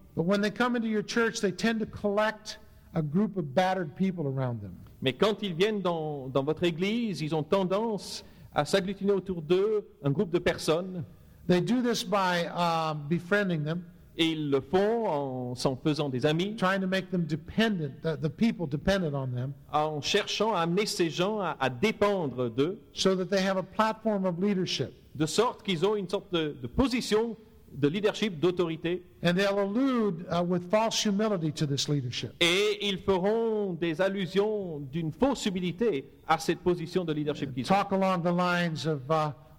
[5.02, 9.86] mais quand ils viennent dans, dans votre église, ils ont tendance à s'agglutiner autour d'eux
[10.04, 11.04] un groupe de personnes,
[11.48, 13.86] They do this by uh, befriending them,
[14.18, 18.18] et ils le font en s'en faisant des amis, trying to make them dependent, the,
[18.22, 22.80] the people dependent on them, en cherchant à amener ces gens à, à dépendre d'eux,
[22.94, 24.92] so that they have a platform of leadership.
[25.16, 27.36] de sorte qu'ils ont une sorte de, de position
[27.74, 32.32] de leadership, d'autorité, And they'll allude uh, with false humility to this leadership.
[32.40, 37.76] et ils feront des allusions d'une fausse humilité à cette position de leadership qu'ils ont.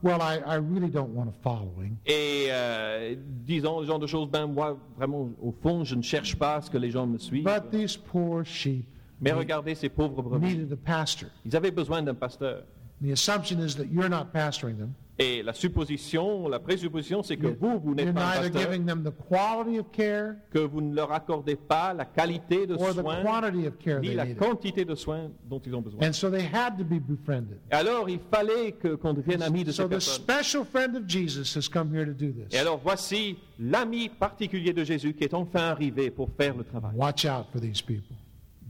[0.03, 1.97] Talk along the lines of, well, I, I really don't want a following.
[2.07, 3.15] Et euh,
[3.47, 6.61] disons le genre de choses, ben moi, vraiment, au fond, je ne cherche pas à
[6.63, 7.45] ce que les gens me suivent.
[7.45, 8.87] But these poor sheep
[9.21, 10.57] Mais regardez ces pauvres brebis.
[10.57, 11.31] needed a pastor.
[11.45, 12.63] Ils avaient besoin d'un pasteur.
[13.03, 14.95] The assumption is that you're not pastoring them.
[15.19, 19.03] Et la supposition, la présupposition, c'est que vous, vous n'êtes pas un pasteur, giving them
[19.03, 23.67] the quality of care que vous ne leur accordez pas la qualité de soins, quantity
[23.67, 24.39] of care ni la needed.
[24.39, 26.07] quantité de soins dont ils ont besoin.
[26.07, 27.57] And so they had to be befriended.
[27.73, 30.23] Et alors, il fallait qu'on devienne amis de So ces the personnes.
[30.23, 34.85] special friend of Jesus has come here to do Et alors, voici l'ami particulier de
[34.85, 36.93] Jésus qui est enfin arrivé pour faire le travail.
[36.95, 38.15] Watch out for these people.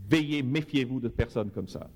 [0.08, 1.88] Veillez, méfiez-vous de personnes comme ça.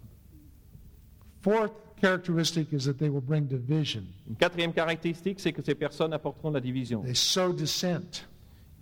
[1.42, 4.04] Fourth characteristic is that they will bring division.
[4.28, 7.02] Une quatrième caractéristique, c'est que ces personnes apporteront la division.
[7.02, 8.24] They sow dissent.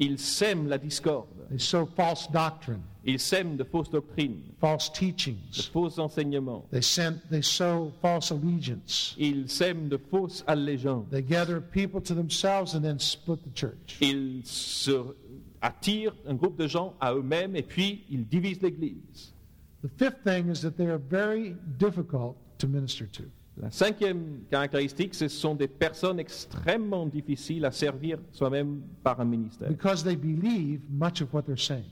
[0.00, 1.26] Ils sèment la discorde.
[1.50, 5.70] They sow false doctrine, Ils sèment de fausses doctrines, false de teachings.
[5.72, 6.64] faux enseignements.
[6.70, 9.16] They, send, they sow false allegiance.
[9.18, 11.08] Ils sèment de fausses allégeances.
[11.10, 13.98] They gather people to themselves and then split the church.
[14.00, 15.14] Ils se
[15.60, 19.32] attirent un groupe de gens à eux-mêmes et puis ils divisent l'Église.
[19.82, 23.24] The fifth thing is that they are very difficult to minister to.
[23.60, 29.68] La cinquième caractéristique, ce sont des personnes extrêmement difficiles à servir soi-même par un ministère.
[29.68, 31.84] because they believe much of what they're saying.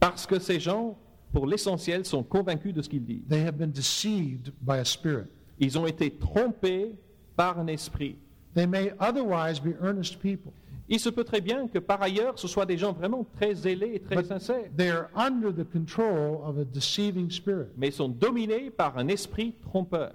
[0.00, 0.98] Parce que ces gens,
[1.32, 3.26] pour l'essentiel, sont convaincus de ce qu'ils disent.
[3.28, 5.28] They have been deceived by a spirit.
[5.58, 6.94] Ils ont été trompés
[7.36, 8.16] par un esprit.
[8.54, 10.52] They may otherwise be earnest people,
[10.88, 13.92] Il se peut très bien que par ailleurs, ce soient des gens vraiment très zélés
[13.94, 17.68] et très but sincères, they are under the control of a deceiving spirit.
[17.76, 20.12] mais sont dominés par un esprit trompeur.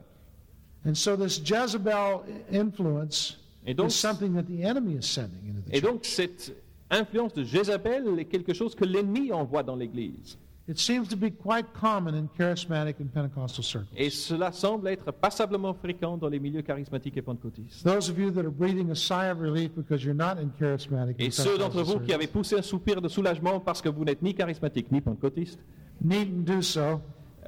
[0.85, 2.21] And so this Jezebel
[2.53, 5.91] influence Et donc- is something that the enemy is sending into the Et church.
[5.91, 6.53] donc cette
[6.91, 10.37] influence de Jézabel est quelque chose que l'ennemi envoie dans l'Église.
[10.69, 13.87] It seems to be quite common in charismatic and Pentecostal circles.
[13.97, 17.83] Et cela semble être passablement fréquent dans les milieux charismatiques et pentecôtistes.
[17.83, 21.15] Those of you that are breathing a sigh of relief because you're not in charismatic
[21.19, 24.21] Et ceux d'entre vous qui avez poussé un soupir de soulagement parce que vous n'êtes
[24.21, 25.59] ni charismatique ni pentecôtiste,
[26.01, 27.01] needn't do so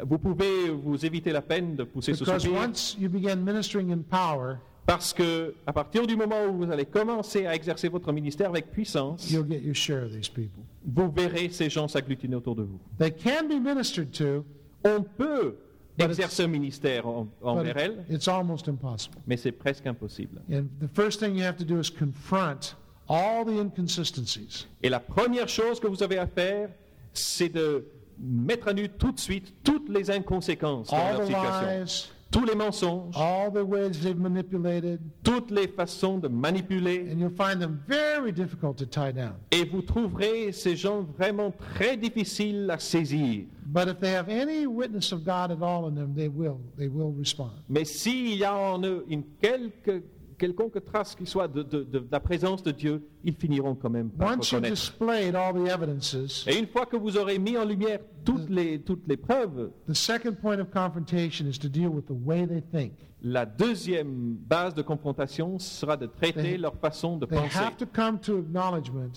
[0.03, 3.91] vous pouvez vous éviter la peine de pousser ce because soupir once you begin ministering
[3.91, 8.11] in power, parce que à partir du moment où vous allez commencer à exercer votre
[8.11, 10.63] ministère avec puissance, you'll get your share of these people.
[10.85, 12.79] vous verrez ces gens s'agglutiner autour de vous.
[12.97, 14.43] They can be ministered to,
[14.83, 15.55] On peut
[15.99, 19.17] exercer un ministère en- but envers elle, it's almost impossible.
[19.27, 20.41] mais c'est presque impossible.
[20.51, 22.75] And the first thing you have to do is confront
[23.07, 24.65] all the inconsistencies.
[24.81, 26.69] Et la première chose que vous avez à faire,
[27.13, 27.85] c'est de
[28.17, 31.83] mettre à nu tout de suite toutes les inconséquences dans all leur the situation.
[31.83, 37.09] lies, Tous les mensonges, all the ways they've manipulated, toutes les façons de manipuler.
[37.11, 39.33] and you'll find them very difficult to tie down.
[39.51, 43.45] Et vous trouverez ces gens vraiment très difficiles à saisir.
[43.65, 46.59] But if they have any witness of God at all in them, they will.
[46.77, 47.51] They will respond.
[47.67, 50.01] Mais s'il y a en eux une quelque,
[50.41, 53.91] quelconque trace qui soit de, de- de- de la présence de Dieu, ils finiront quand
[53.91, 54.73] même par Once you've reconnaître.
[54.75, 58.79] displayed all the evidences, Et une fois que vous aurez mis en lumière toutes les,
[58.81, 62.61] toutes les preuves, the second point of confrontation is to deal with the way they
[62.73, 62.93] think.
[63.21, 67.59] la deuxième base de confrontation sera de traiter They- leur façon de They penser.
[67.59, 69.11] have to come to acknowledgement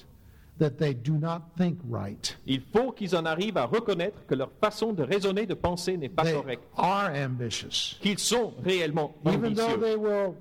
[0.58, 2.36] that they do not think right.
[2.46, 6.08] Il faut qu'ils en arrivent à reconnaître que leur façon de raisonner, de penser n'est
[6.08, 7.96] pas They correcte, are ambitious.
[8.00, 9.80] qu'ils sont réellement Even though ambitieux.
[9.80, 10.34] they will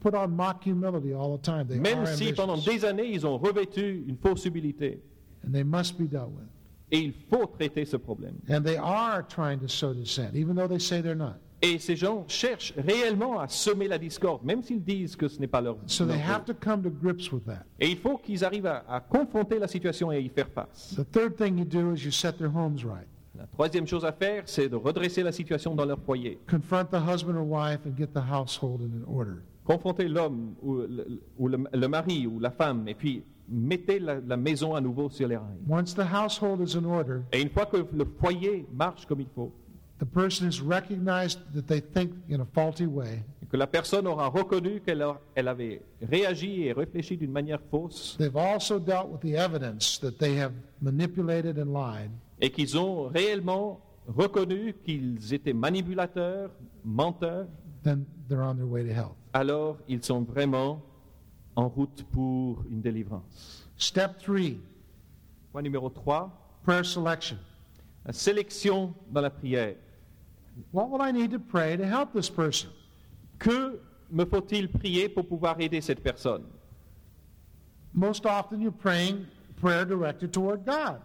[0.00, 3.26] put on mock humility all the time, they Même are si pendant des années, ils
[3.26, 5.00] ont revêtu une fausse humilité.
[5.46, 6.48] And they must be dealt with.
[6.90, 8.34] Et il faut traiter ce problème.
[8.50, 11.36] And they are trying to sow dissent, even though they say they're not.
[11.64, 15.46] Et ces gens cherchent réellement à semer la discorde, même s'ils disent que ce n'est
[15.46, 16.54] pas leur, So they leur have rôle.
[16.54, 17.64] to come to grips with that.
[17.80, 20.94] Et il faut qu'ils arrivent à, à confronter la situation et à y faire face.
[20.96, 23.06] The third thing you do is you set their homes right.
[23.36, 26.38] La troisième chose à faire, c'est de redresser la situation dans leur foyer.
[26.48, 29.36] Confront the husband or wife and get the household in order.
[29.64, 34.20] Confrontez l'homme ou, le, ou le- le mari ou la femme et puis mettez la,
[34.20, 35.58] la maison à nouveau sur les rails.
[35.68, 39.26] Once the household is in order, Et une fois que le foyer marche comme il
[39.34, 39.50] faut,
[39.98, 44.06] the person has recognized that they think in a faulty way, et que la personne
[44.06, 45.04] aura reconnu qu'elle
[45.34, 50.18] elle avait réagi et réfléchi d'une manière fausse, they've also dealt with the evidence that
[50.18, 56.50] they have manipulated and lied, et qu'ils ont réellement reconnu qu'ils étaient manipulateurs,
[56.84, 57.46] menteurs,
[57.82, 59.16] then they're on their way to health.
[59.32, 60.82] alors ils sont vraiment
[61.56, 63.68] en route pour une délivrance.
[63.76, 64.58] Step three,
[65.52, 66.30] Point numéro 3,
[66.64, 67.38] prayer selection.
[68.04, 69.76] La sélection dans la prière.
[70.72, 72.70] What will I need to pray to help this person?
[73.38, 76.44] Que me faut-il prier pour pouvoir aider cette personne?
[77.92, 79.26] Most often you're praying
[79.60, 81.00] prayer directed toward God.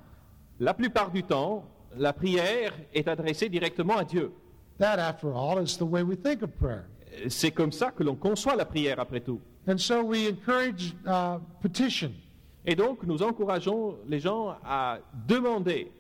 [0.60, 1.64] La plupart du temps,
[1.96, 4.32] la prière est adressée directement à Dieu.
[4.78, 6.86] That, after all, is the way we think of prayer.
[7.28, 9.42] C'est comme ça que l'on conçoit la prière après tout.
[9.68, 12.12] And so we encourage uh, petition.
[12.66, 15.92] Et donc, nous encourageons les gens à demander.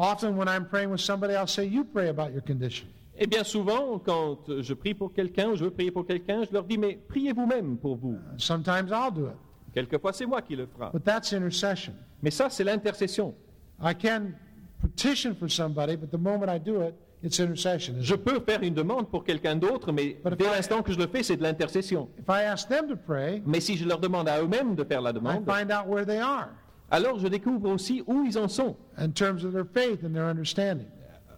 [0.00, 2.86] Often, when I'm praying with somebody, I'll say, You pray about your condition.
[3.18, 6.64] Et bien souvent, quand je prie pour quelqu'un, je veux prier pour quelqu'un, je leur
[6.64, 8.16] dis, mais priez vous-même pour vous.
[8.38, 9.36] Sometimes I'll do it.
[9.74, 10.90] Quelquefois, c'est moi qui le fera.
[10.90, 11.92] But that's intercession.
[12.22, 13.34] Mais ça, c'est l'intercession.
[13.82, 14.32] I can
[14.80, 17.96] petition for somebody, but the moment I do it, it's intercession.
[18.00, 20.98] Je peux faire une demande pour quelqu'un d'autre, mais But dès I- l'instant que je
[20.98, 22.08] le fais, c'est de l'intercession.
[22.18, 25.02] If I ask them to pray, Mais si je leur demande à eux-mêmes de faire
[25.02, 26.48] la I demande, find out where they are
[26.90, 30.24] alors je découvre aussi où ils en sont, in terms of their faith and their
[30.26, 30.86] understanding.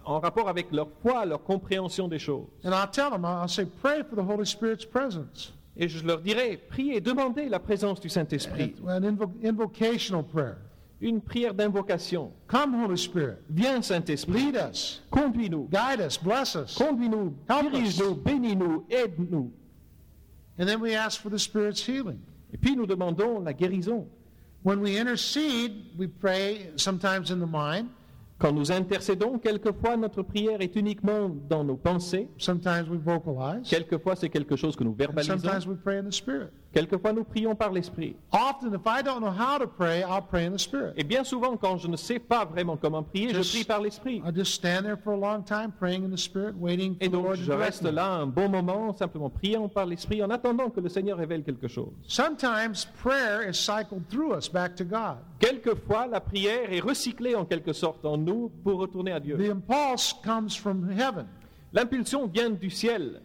[0.05, 2.47] en rapport avec leur foi, leur compréhension des choses.
[2.65, 5.53] And I'll tell them, I'll say, Pray for the Holy Spirit's presence.
[5.77, 8.75] Et je leur dirai, priez, demandez la présence du Saint-Esprit.
[8.87, 10.57] An invo- invocational prayer.
[11.01, 12.31] Une prière d'invocation.
[12.47, 13.37] Come, Holy Spirit.
[13.49, 16.77] Viens, Saint-Esprit, Lead us, conduis-nous, guide us, bless us.
[16.77, 19.51] conduis-nous, dirige-nous, bénis-nous, aide-nous.
[20.59, 22.19] And then we ask for the Spirit's healing.
[22.53, 24.07] Et puis nous demandons la guérison.
[24.63, 27.89] When we intercede, we pray sometimes in the mind,
[28.43, 34.17] Quand nous intercédons, quelquefois notre prière est uniquement dans nos pensées, sometimes we vocalize, quelquefois
[34.17, 36.51] c'est quelque chose que nous verbalisons, sometimes we pray in the Spirit.
[36.73, 38.17] Quelquefois nous prions par l'Esprit.
[38.33, 40.95] Often, if I don't know how to pray, I'll pray in the Spirit.
[40.97, 44.23] Et bien souvent, quand je ne sais pas vraiment comment prier, je prie par l'Esprit.
[44.25, 47.09] I just stand there for a long time praying in the Spirit, waiting for Et
[47.09, 50.71] the donc Lord je reste là un bon moment, simplement priant par l'Esprit, en attendant
[50.71, 51.93] que le Seigneur révèle quelque chose.
[52.07, 55.19] Sometimes prayer is cycled through us back to God.
[55.39, 59.37] Quelquefois, la prière est recyclée en quelque sorte en nous pour retourner à Dieu.
[59.37, 61.27] The impulse comes from heaven,
[61.73, 63.23] L'impulsion vient du ciel,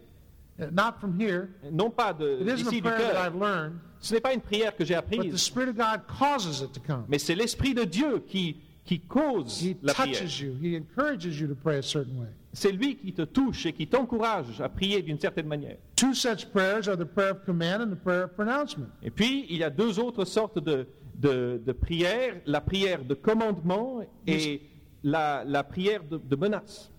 [0.72, 1.48] not from here.
[1.70, 3.26] non pas de- It isn't d'ici a du prayer that cœur.
[3.26, 6.00] I've learned, Ce n'est pas une prière que j'ai but the apprise, Spirit of God
[6.06, 7.04] causes it to come.
[7.08, 10.18] mais c'est l'Esprit de Dieu qui, qui cause He la prière.
[10.20, 10.54] touches you.
[10.62, 12.28] He encourages you to pray a certain way.
[12.52, 15.76] C'est lui qui te touche et qui t'encourage à prier d'une certaine manière.
[15.96, 18.86] Two such prayers are the prayer of command and the prayer of pronouncement.
[19.02, 23.14] Et puis, il y a deux autres sortes de, de, de prières, la prière de
[23.14, 24.62] commandement et
[25.04, 26.90] la, la prière de, de menace.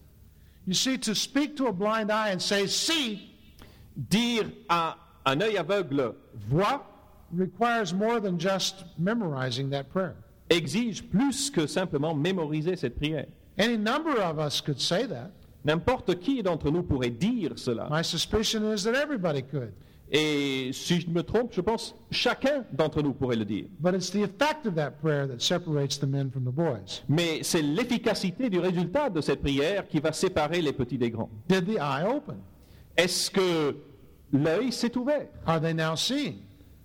[0.68, 3.32] You see, to speak to a blind eye and say, see,
[4.00, 6.16] Dire à un œil aveugle,
[6.48, 6.86] vois,
[7.38, 10.16] requires more than just memorizing that prayer.
[10.50, 13.28] exige plus que simplement mémoriser cette prière.
[13.58, 15.32] Any number of us could say that.
[15.66, 17.88] N'importe qui d'entre nous pourrait dire cela.
[17.92, 19.74] My suspicion is that everybody could.
[20.12, 23.66] Et si je me trompe, je pense chacun d'entre nous pourrait le dire.
[23.80, 27.04] But it's the effect of that prayer that separates the men from the boys.
[27.08, 31.30] Mais c'est l'efficacité du résultat de cette prière qui va séparer les petits des grands.
[31.48, 32.38] Did the eye open?
[32.98, 33.76] Est-ce que
[34.32, 36.36] l'œil s'est ouvert Are they now seeing?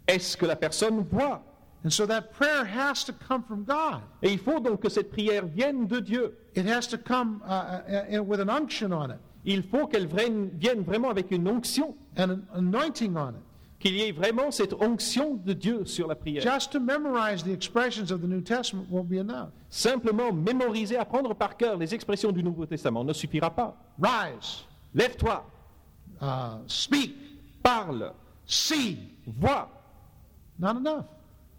[0.07, 1.43] Est-ce que la personne voit?
[1.85, 4.01] And so that prayer has to come from God.
[4.23, 6.35] Et il faut donc que cette prière vienne de Dieu.
[6.55, 10.07] It has to come uh, uh, uh, with an unction on it Il faut qu'elle
[10.07, 13.43] vienne vienne vraiment avec une onction, and an anointing on it.
[13.79, 16.43] qu'il y ait vraiment cette onction de Dieu sur la prière.
[16.43, 19.51] Just to memorize the expressions of the New Testament won't be enough.
[19.69, 23.77] Simplement mémoriser, apprendre par cœur les expressions du Nouveau Testament ne suffira pas.
[24.01, 24.65] Rise,
[24.95, 25.45] Lève-toi,
[26.23, 27.15] uh, speak,
[27.65, 28.13] parle,
[28.47, 28.99] see.
[29.27, 29.69] vois.
[30.61, 31.07] Not enough.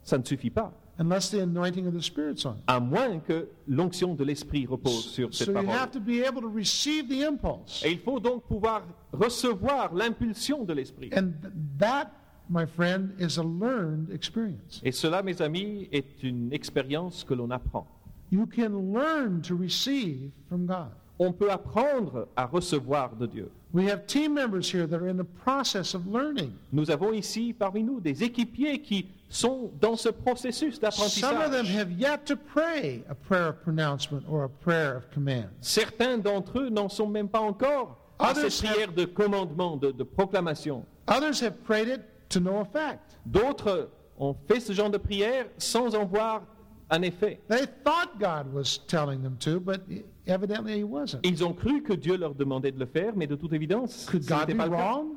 [0.04, 0.72] Ça ne suffit pas.
[0.98, 2.56] unless the anointing of the Spirit's on.
[2.68, 5.70] à moins que l'onction de l'Esprit repose sur cette So you parole.
[5.78, 7.84] have to be able to receive the impulse.
[7.84, 11.10] Et il faut donc pouvoir recevoir l'impulsion de l'Esprit.
[11.14, 12.12] And th- that,
[12.50, 14.80] my friend, is a learned experience.
[14.86, 17.86] Et cela, mes amis, est une expérience que l'on apprend.
[18.32, 20.92] You can learn to receive from God.
[21.20, 23.52] On peut apprendre à recevoir de Dieu.
[23.76, 26.58] We have team members here that are in the process of learning.
[26.72, 31.66] Nous avons ici parmi nous des équipiers qui sont dans ce processus Some of them
[31.66, 31.76] d'apprentissage.
[31.76, 35.50] have yet to pray a prayer of pronouncement or a prayer of command.
[35.60, 39.92] Certains d'entre eux n'en sont même pas encore à Others cette prière de commandement, de,
[39.92, 40.86] de proclamation.
[41.10, 42.00] Others have prayed it
[42.30, 43.18] to no effect.
[43.26, 46.44] D'autres ont fait ce genre de prière sans en voir
[46.90, 47.40] un effet.
[47.50, 49.82] They thought God was telling them to, but
[50.28, 51.26] evidently He wasn't.
[51.26, 54.24] Ils ont cru que Dieu leur demandait de le faire, mais de toute évidence, Could
[54.24, 55.08] ce God n'était be pas wrong?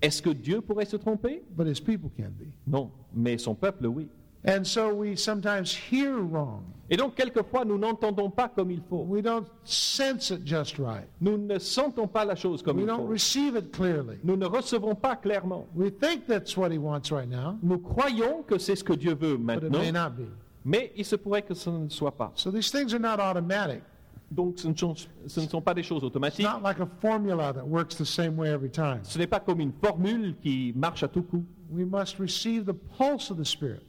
[0.00, 1.42] Est-ce que Dieu pourrait se tromper?
[1.56, 2.46] But His people can be.
[2.66, 4.08] Non, mais son peuple, oui.
[4.44, 6.64] And so we sometimes hear wrong.
[6.90, 9.04] Et donc, quelquefois, nous n'entendons pas comme il faut.
[9.08, 11.06] We don't sense it just right.
[11.20, 13.12] Nous ne sentons pas la chose comme We il don't faut.
[13.12, 14.18] receive it clearly.
[14.24, 15.66] Nous ne recevons pas clairement.
[15.76, 19.14] We think that's what He wants right now, Nous croyons que c'est ce que Dieu
[19.14, 20.26] veut but it maintenant, may not be.
[20.64, 22.32] Mais il se pourrait que ce ne soit pas.
[22.34, 23.82] So these things are not automatic.
[24.30, 24.94] Donc, ce ne sont,
[25.26, 26.46] ce ne sont pas des choses It's automatiques.
[26.46, 29.00] not like a formula that works the same way every time.
[29.02, 31.44] Ce n'est pas comme une formule qui marche à tout coup.
[31.70, 33.82] We must receive the pulse of the Spirit.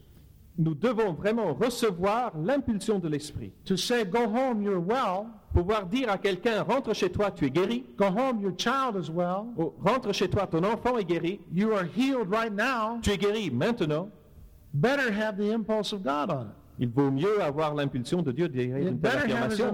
[0.57, 3.51] Nous devons vraiment recevoir l'impulsion de l'Esprit.
[3.65, 5.27] To say, go home, you're well.
[5.53, 7.85] Pouvoir dire à quelqu'un, rentre chez toi, tu es guéri.
[7.97, 9.45] Go home, your child is well.
[9.83, 11.39] Rentre chez toi, ton enfant est guéri.
[11.53, 12.99] You are healed right now.
[13.01, 14.09] Tu es guéri maintenant.
[14.73, 16.55] Better have the impulse of God on it.
[16.79, 19.73] Il vaut mieux avoir l'impulsion de Dieu derrière une telle affirmation.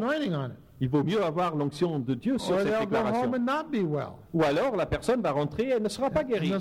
[0.82, 3.34] Il vaut mieux avoir l'onction de Dieu sur cette déclaration.
[3.34, 4.14] and not be well.
[4.34, 6.54] Ou alors la personne va rentrer et elle ne sera pas guérie.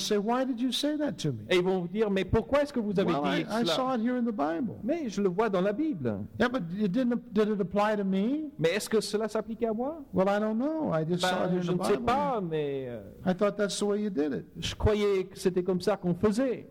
[1.50, 3.94] Et ils vont vous dire, mais pourquoi est-ce que vous avez dit cela?
[3.94, 4.74] it here in the Bible.
[4.82, 6.18] Mais je le vois dans la Bible.
[6.38, 8.50] Yeah, but it didn't, did it apply to me?
[8.58, 10.02] Mais est-ce que cela s'applique à moi?
[10.12, 10.92] Well, I don't know.
[10.92, 13.78] I just saw it Ben, here Je ne sais pas, mais euh, I thought that's
[13.78, 14.46] the way you did it.
[14.58, 16.68] je croyais que c'était comme ça qu'on faisait.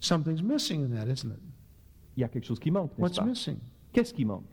[0.00, 1.49] Something's missing in that, isn't it?
[2.20, 3.24] Il y a quelque chose qui manque, n'est-ce What's pas?
[3.24, 3.56] missing?
[3.94, 4.44] Qu'est-ce qui manque?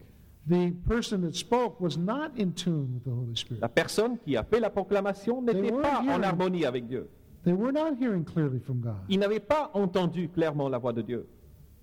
[0.48, 3.60] The person that spoke was not in tune with the Holy Spirit.
[3.60, 6.24] La personne qui a fait la proclamation n'était They pas en hearing.
[6.24, 7.10] harmonie avec Dieu.
[7.44, 8.94] They were not hearing clearly from God.
[9.10, 11.26] Il n'avait pas entendu clairement la voix de Dieu.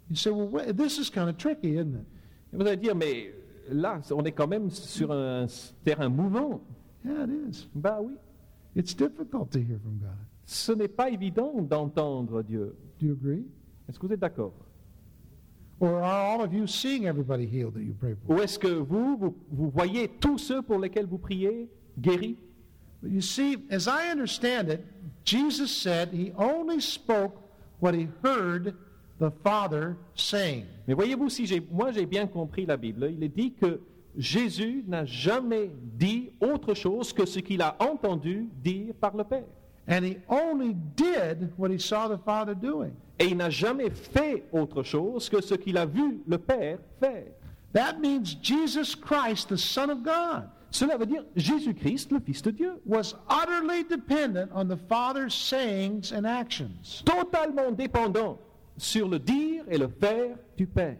[0.10, 2.06] You say, well, wait, this is kind of tricky, isn't it?
[2.52, 3.32] Et vous allez dire, mais
[3.70, 5.46] là, on est quand même sur un
[5.84, 6.62] terrain mouvant.
[7.06, 7.68] Yeah, it is.
[7.76, 8.14] Ben oui,
[8.76, 10.18] It's difficult to hear from God.
[10.48, 12.76] ce n'est pas évident d'entendre Dieu.
[13.00, 13.46] Do you agree?
[13.88, 14.54] Est-ce que vous êtes d'accord?
[15.80, 18.36] Or are all of you seeing everybody healed that you pray for?
[18.36, 21.70] Ou est-ce que vous, vous, vous voyez tous ceux pour lesquels vous priez
[22.00, 22.38] guéris?
[23.02, 24.86] But you see, as I understand it,
[25.26, 27.36] Jesus said he only spoke
[27.80, 28.74] what he heard
[29.20, 30.66] the Father saying.
[30.88, 33.82] Mais voyez-vous, si j'ai, moi j'ai bien compris la Bible, il est dit que
[34.18, 39.44] Jésus n'a jamais dit autre chose que ce qu'il a entendu dire par le Père.
[39.88, 42.96] And he only did what he saw the Father doing.
[43.20, 47.28] Et il n'a jamais fait autre chose que ce qu'il a vu le Père faire.
[47.74, 52.52] That means Jesus Christ, the Son of God, Cela veut dire Jésus-Christ, le Fils de
[52.52, 57.02] Dieu, was utterly dependent on the Father's sayings and actions.
[57.06, 58.38] totalement dépendant
[58.78, 60.98] sur le dire et le faire du Père.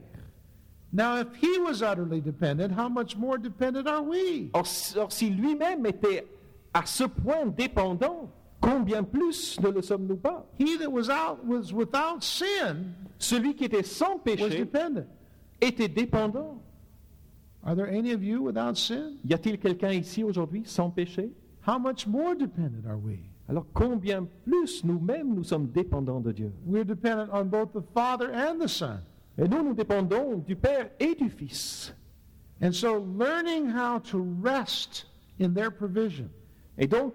[0.94, 4.50] Now, if he was utterly dependent, how much more dependent are we?
[4.54, 4.64] Or,
[4.98, 6.26] or, si lui-même était
[6.74, 8.30] à ce point dépendant,
[8.66, 10.46] combien plus ne le sommes-nous pas?
[10.60, 15.06] He that was out was without sin Celui qui était sans was péché dependent.
[15.62, 16.62] était dépendant.
[17.64, 19.18] Are there any of you without sin?
[19.24, 21.32] Y a-t-il quelqu'un ici aujourd'hui sans péché?
[21.68, 23.18] How much more dependent are we?
[23.48, 26.52] Alors combien plus nous-mêmes nous sommes dépendants de Dieu?
[26.66, 29.00] We're dependent on both the Father and the Son.
[29.38, 31.94] Et nous, nous dépendons du Père et du Fils.
[32.62, 35.08] And so, learning how to rest
[35.40, 36.30] in their provision
[36.78, 37.14] Et donc,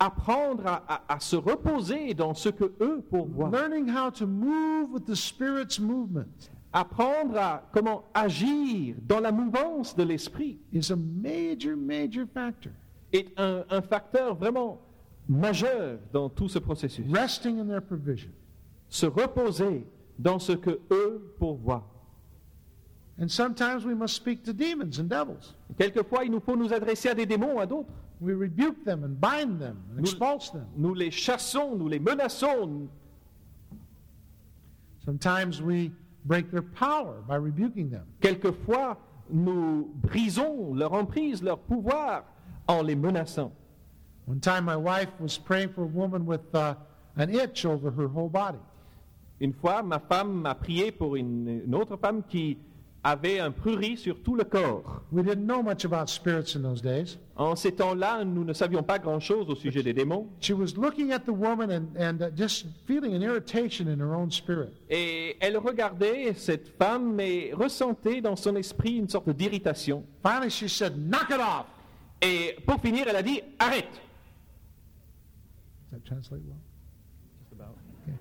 [0.00, 3.50] apprendre à, à- à se reposer dans ce que eux pourvoient.
[3.50, 9.96] learning how to move with the Spirit's movement Apprendre à comment agir dans la mouvance
[9.96, 12.70] de l'esprit is a major, major factor.
[13.12, 14.78] est un, un facteur vraiment
[15.28, 17.04] majeur dans tout ce processus.
[17.10, 18.30] Resting in their provision.
[18.90, 19.86] Se reposer
[20.18, 21.86] dans ce que eux pourvoient.
[23.20, 25.54] And sometimes we must speak to demons and devils.
[25.76, 27.92] Quelquefois, il nous faut nous adresser à des démons, à d'autres.
[28.20, 30.66] We rebuke them and bind them and expulse them.
[30.76, 32.88] Nous les chassons, nous les menaçons.
[35.04, 35.92] Sometimes we
[36.24, 38.06] break their power by rebuking them.
[38.20, 38.96] Quelquefois,
[39.30, 42.24] nous brisons leur emprise, leur pouvoir
[42.66, 43.52] en les menaçant.
[44.26, 46.74] One time, my wife was praying for a woman with uh,
[47.16, 48.58] an itch over her whole body.
[49.40, 52.58] Une fois, ma femme m'a prié pour une, une autre femme qui
[53.10, 55.02] avait un prurit sur tout le corps.
[55.10, 57.18] We didn't know much about spirits in those days.
[57.36, 60.28] En ces temps-là, nous ne savions pas grand-chose au sujet des démons.
[60.40, 64.14] She was looking at the woman and, and uh, just feeling an irritation in her
[64.14, 64.72] own spirit.
[64.90, 70.04] Et elle regardait cette femme et ressentait dans son esprit une sorte d'irritation.
[70.22, 71.66] Finally, she said, Knock it off.
[72.20, 73.84] Et pour finir, elle a dit Arrête
[75.90, 77.68] Does that translate well?
[78.02, 78.16] Okay.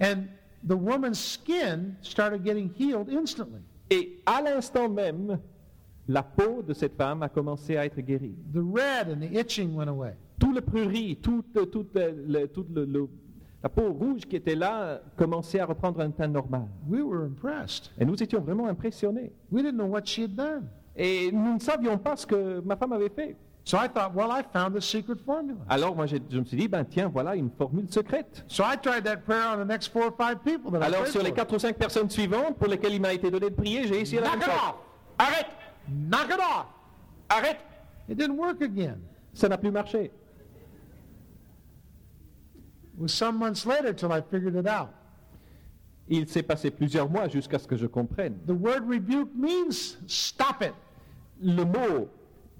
[0.00, 0.28] And
[0.66, 3.60] the woman's skin started getting healed instantly.
[3.90, 5.38] Et à l'instant même,
[6.08, 8.34] la peau de cette femme a commencé à être guérie.
[8.52, 10.14] The red and the itching went away.
[10.38, 13.08] Tout le prurit, toute toute le- toute le- le-
[13.62, 16.66] la peau rouge qui était là commençait à reprendre un teint normal.
[16.88, 17.90] We were impressed.
[17.98, 19.32] Et nous étions vraiment impressionnés.
[19.52, 20.68] We didn't know what she had done.
[20.96, 23.36] Et nous ne savions pas ce que ma femme avait fait.
[23.70, 25.60] So I thought, well, I found the secret formula.
[25.68, 28.42] Alors moi, j'ai- je me suis dit, ben tiens, voilà une formule secrète.
[28.48, 31.02] So I tried that prayer on the next four or five people that I Alors
[31.02, 31.36] prayed sur les for.
[31.36, 34.20] quatre ou cinq personnes suivantes pour lesquelles il m'a été donné de prier, j'ai essayé
[34.20, 34.70] la Knock même it chose.
[34.70, 34.74] off.
[35.18, 35.46] Arrête
[35.88, 36.66] Knock it off.
[37.28, 37.58] Arrête
[38.08, 38.98] It didn't work again.
[39.34, 40.06] Ça n'a plus marché.
[40.06, 40.12] It
[43.00, 44.88] was some months later till I figured it out.
[46.08, 48.34] Il s'est passé plusieurs mois jusqu'à ce que je comprenne.
[48.48, 50.74] The word rebuke means stop it.
[51.40, 52.08] Le mot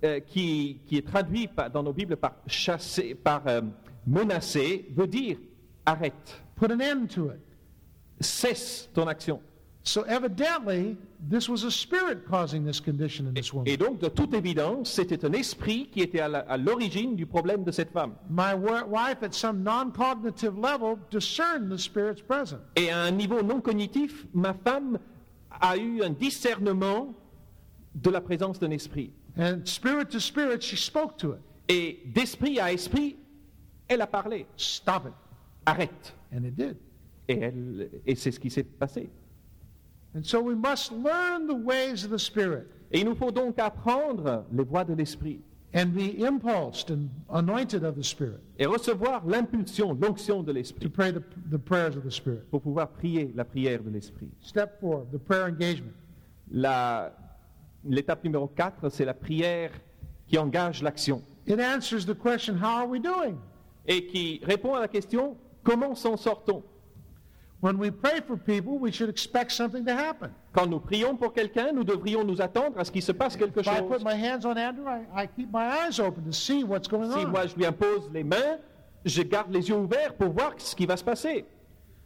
[0.05, 3.61] euh, qui, qui est traduit par- dans nos Bibles par chasser, par euh,
[4.07, 5.36] menacer, veut dire
[5.86, 7.40] arrête, Put an end to it.
[8.20, 9.40] cesse ton action.
[9.82, 10.98] So evidently,
[11.30, 15.24] this was a spirit causing this condition in this Et donc, de toute évidence, c'était
[15.24, 18.12] un esprit qui était à l'origine du problème de cette femme.
[18.28, 22.59] My wa- wife, at some non-cognitive level, discerned the spirits present.
[22.76, 24.98] Et à un niveau non cognitif, ma femme
[25.62, 27.14] a eu un discernement
[27.94, 29.12] de la présence d'un esprit.
[29.36, 31.40] And spirit to spirit, she spoke to it.
[31.68, 33.16] Et d'esprit à esprit,
[33.88, 34.46] elle a parlé.
[34.56, 35.12] Stop it.
[35.66, 36.12] Arrête.
[36.32, 36.76] And it did.
[37.28, 39.08] Et, elle- et c'est ce qui s'est passé.
[40.16, 43.56] And so we must learn the ways of the Spirit Et il nous faut donc
[43.60, 45.40] apprendre les voies de l'esprit
[45.72, 50.88] and be impulsed and anointed of the Spirit et recevoir l'impulsion, l'onction de to l'esprit
[50.88, 51.22] pray the,
[51.52, 52.40] the prayers of the Spirit.
[52.50, 54.28] pour pouvoir prier la prière de l'esprit.
[54.40, 55.92] Step four, the prayer engagement.
[56.50, 57.12] La-
[57.84, 59.70] L'étape numéro 4, c'est la prière
[60.26, 63.36] qui engage l'action It answers the question, how are we doing?
[63.86, 66.62] et qui répond à la question comment s'en sort-on
[67.62, 70.30] When we pray for people, we should expect something to happen.
[70.52, 73.60] Quand nous prions pour quelqu'un, nous devrions nous attendre à ce qu'il se passe quelque
[73.60, 74.04] If I put chose.
[74.04, 77.18] my hands on Andrew, I, I keep my eyes open to see what's going Si
[77.24, 77.28] on.
[77.28, 78.58] moi je lui impose les mains,
[79.04, 81.44] je garde les yeux ouverts pour voir ce qui va se passer.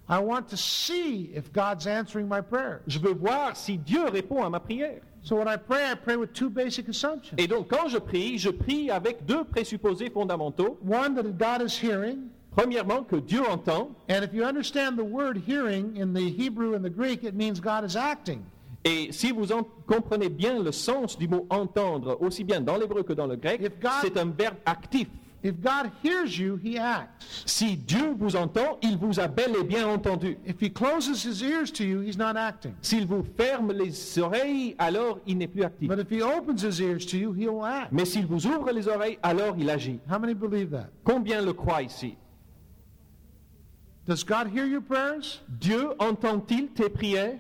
[0.09, 2.81] I want to see if God's answering my prayers.
[2.89, 5.03] Je veux voir si Dieu répond à ma prière.
[5.25, 7.37] So when I pray, I pray with two basic assumptions.
[7.39, 10.79] Et donc quand je prie, je prie avec deux présupposés fondamentaux.
[10.87, 13.91] One, that God is hearing, Premièrement, que Dieu entend.
[14.11, 17.59] and if you understand the word hearing in the Hebrew and the Greek, it means
[17.59, 18.45] God is acting.
[18.85, 23.03] Et si vous en comprenez bien le sens du mot entendre, aussi bien dans l'hébreu
[23.03, 23.63] que dans le grec,
[24.03, 25.09] c'est un verbe actif.
[25.45, 27.43] If God hears you, he acts.
[27.45, 30.39] Si Dieu vous entend, il vous a bel et bien entendu.
[30.47, 32.75] If he closes his ears to you, he's not acting.
[32.81, 35.87] S'il vous ferme les oreilles, alors il n'est plus actif.
[35.87, 37.93] But if he opens his ears to you, he will act.
[37.93, 40.01] Mais s'il vous ouvre les oreilles, alors il agit.
[40.11, 40.89] How many believe that?
[41.05, 42.17] Combien le croient ici?
[44.07, 45.43] Does God hear your prayers?
[45.61, 47.39] Dieu entend-il tes prières?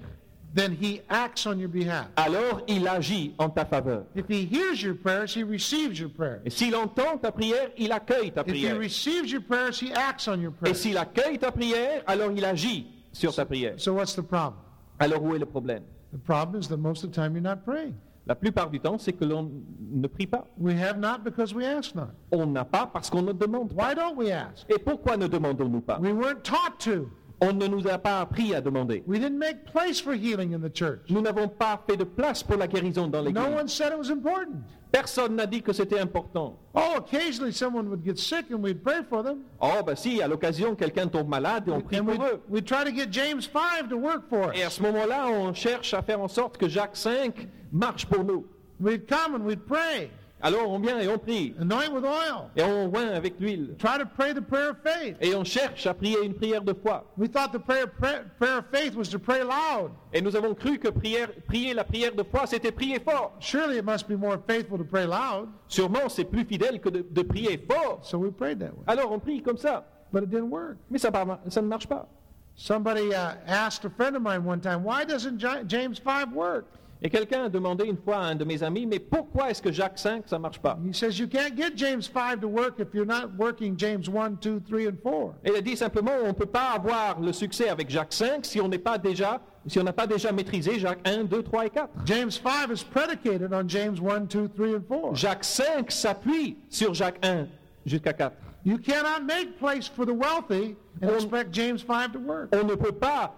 [0.54, 2.06] Then he acts on your behalf.
[2.16, 4.04] Alors il agit en ta faveur.
[4.14, 6.40] If he hears your prayers, he receives your Et prayers.
[6.50, 8.78] s'il entend ta prière, il accueille ta If he prière.
[8.78, 10.74] receives your prayers, he acts on your Et prayers.
[10.74, 13.74] s'il accueille ta prière, alors il agit sur ta prière.
[13.78, 14.54] So what's the problem?
[15.00, 15.82] Alors où est le problème?
[16.12, 17.94] The problem is that most of the time you're not praying.
[18.26, 19.50] La plupart du temps, c'est que l'on
[19.90, 20.46] ne prie pas.
[20.56, 22.10] We have not because we ask not.
[22.30, 23.88] On n'a pas parce qu'on ne demande pas.
[23.88, 24.64] Why don't we ask?
[24.70, 25.98] Et pourquoi ne demandons-nous pas?
[26.00, 27.10] We weren't taught to.
[27.46, 29.02] On ne nous a pas appris à demander.
[29.06, 31.00] We didn't make place for healing in the church.
[31.10, 33.44] Nous n'avons pas fait de place pour la guérison dans No l'église.
[33.56, 34.62] one said it was important.
[34.90, 36.56] Personne n'a dit que c'était important.
[36.74, 39.38] Oh, occasionally someone would get sick and we'd pray for them.
[39.60, 42.40] Oh, ben si, à l'occasion, quelqu'un tombe malade et on prie And pour eux.
[42.48, 44.74] we'd try to get James 5 to work for Et à us.
[44.74, 47.32] ce moment-là, on cherche à faire en sorte que Jacques V
[47.72, 48.46] marche pour nous.
[48.80, 50.10] We'd come and we'd pray,
[50.46, 51.54] Alors on vient et on prie.
[51.58, 53.76] anoint with oil, Et on oint avec l'huile.
[53.78, 55.16] try to pray the prayer of faith.
[55.22, 57.02] Et on cherche à prier une prière de foi.
[57.16, 59.92] We thought the prayer, prayer, prayer of faith was to pray loud.
[60.12, 63.32] Et nous avons cru que prière- prier la prière de foi, c'était prier fort.
[63.40, 65.48] Surely it must be more faithful to pray loud.
[65.66, 68.00] Sûrement, c'est plus fidèle que de, de prier fort.
[68.02, 68.84] So we prayed that way.
[68.86, 69.82] Alors on prie comme ça.
[70.12, 70.76] But it didn't work.
[70.90, 71.10] Mais ça,
[71.48, 72.06] ça ne marche pas.
[72.54, 76.66] Somebody uh, asked a friend of mine one time, why doesn't Ja- James 5 work?
[77.06, 79.70] Et quelqu'un a demandé une fois à un de mes amis, mais pourquoi est-ce que
[79.70, 80.78] Jacques 5, ça marche pas?
[80.90, 84.38] He says you can't get James 5 to work if you're not working James 1,
[84.40, 85.34] 2, 3, and 4.
[85.44, 88.46] Et il a dit simplement, on ne peut pas avoir le succès avec Jacques 5
[88.46, 91.66] si on n'est pas déjà, si on n'a pas déjà maîtrisé Jacques 1, 2, 3
[91.66, 91.90] et 4.
[92.06, 95.14] James 5 is predicated on James 1, 2, 3, and 4.
[95.14, 97.46] Jacques 5 s'appuie sur Jacques 1
[97.84, 98.34] jusqu'à 4.
[98.64, 102.48] You cannot make place for the wealthy and On- expect James 5 to work.
[102.54, 103.34] On ne peut pas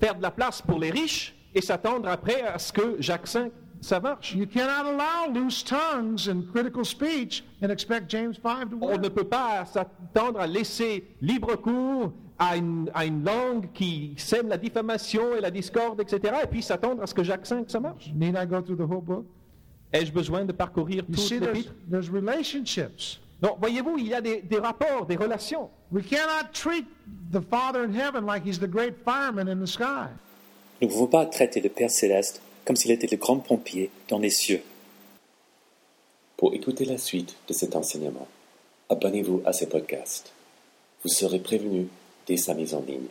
[0.00, 3.50] faire de la place pour les riches et s'attendre après à ce que Jacques 5,
[3.80, 4.34] ça marche.
[4.34, 9.02] You cannot allow loose tongues and critical speech and expect James 5 to On work.
[9.02, 14.48] ne peut pas s'attendre à laisser libre cours à une, à une langue qui sème
[14.48, 16.34] la diffamation et la discorde, etc.
[16.44, 18.12] Et puis s'attendre à ce que Jacques 5, ça marche.
[18.14, 19.24] Need I go through the whole book?
[19.92, 23.18] Ai-je besoin de parcourir You tout there's, l'épître there's relationships.
[23.42, 25.70] Non, voyez-vous, il y a des, des rapports, des relations.
[25.90, 26.86] We cannot treat
[27.32, 30.08] the Father in heaven like he's the great fireman in the sky.
[30.80, 34.18] Nous ne pouvons pas traiter le Père céleste comme s'il était le grand pompier dans
[34.18, 34.62] les cieux.
[36.36, 38.28] Pour écouter la suite de cet enseignement,
[38.90, 40.32] abonnez-vous à ce podcast.
[41.02, 41.88] Vous serez prévenu
[42.26, 43.08] dès sa mise en ligne.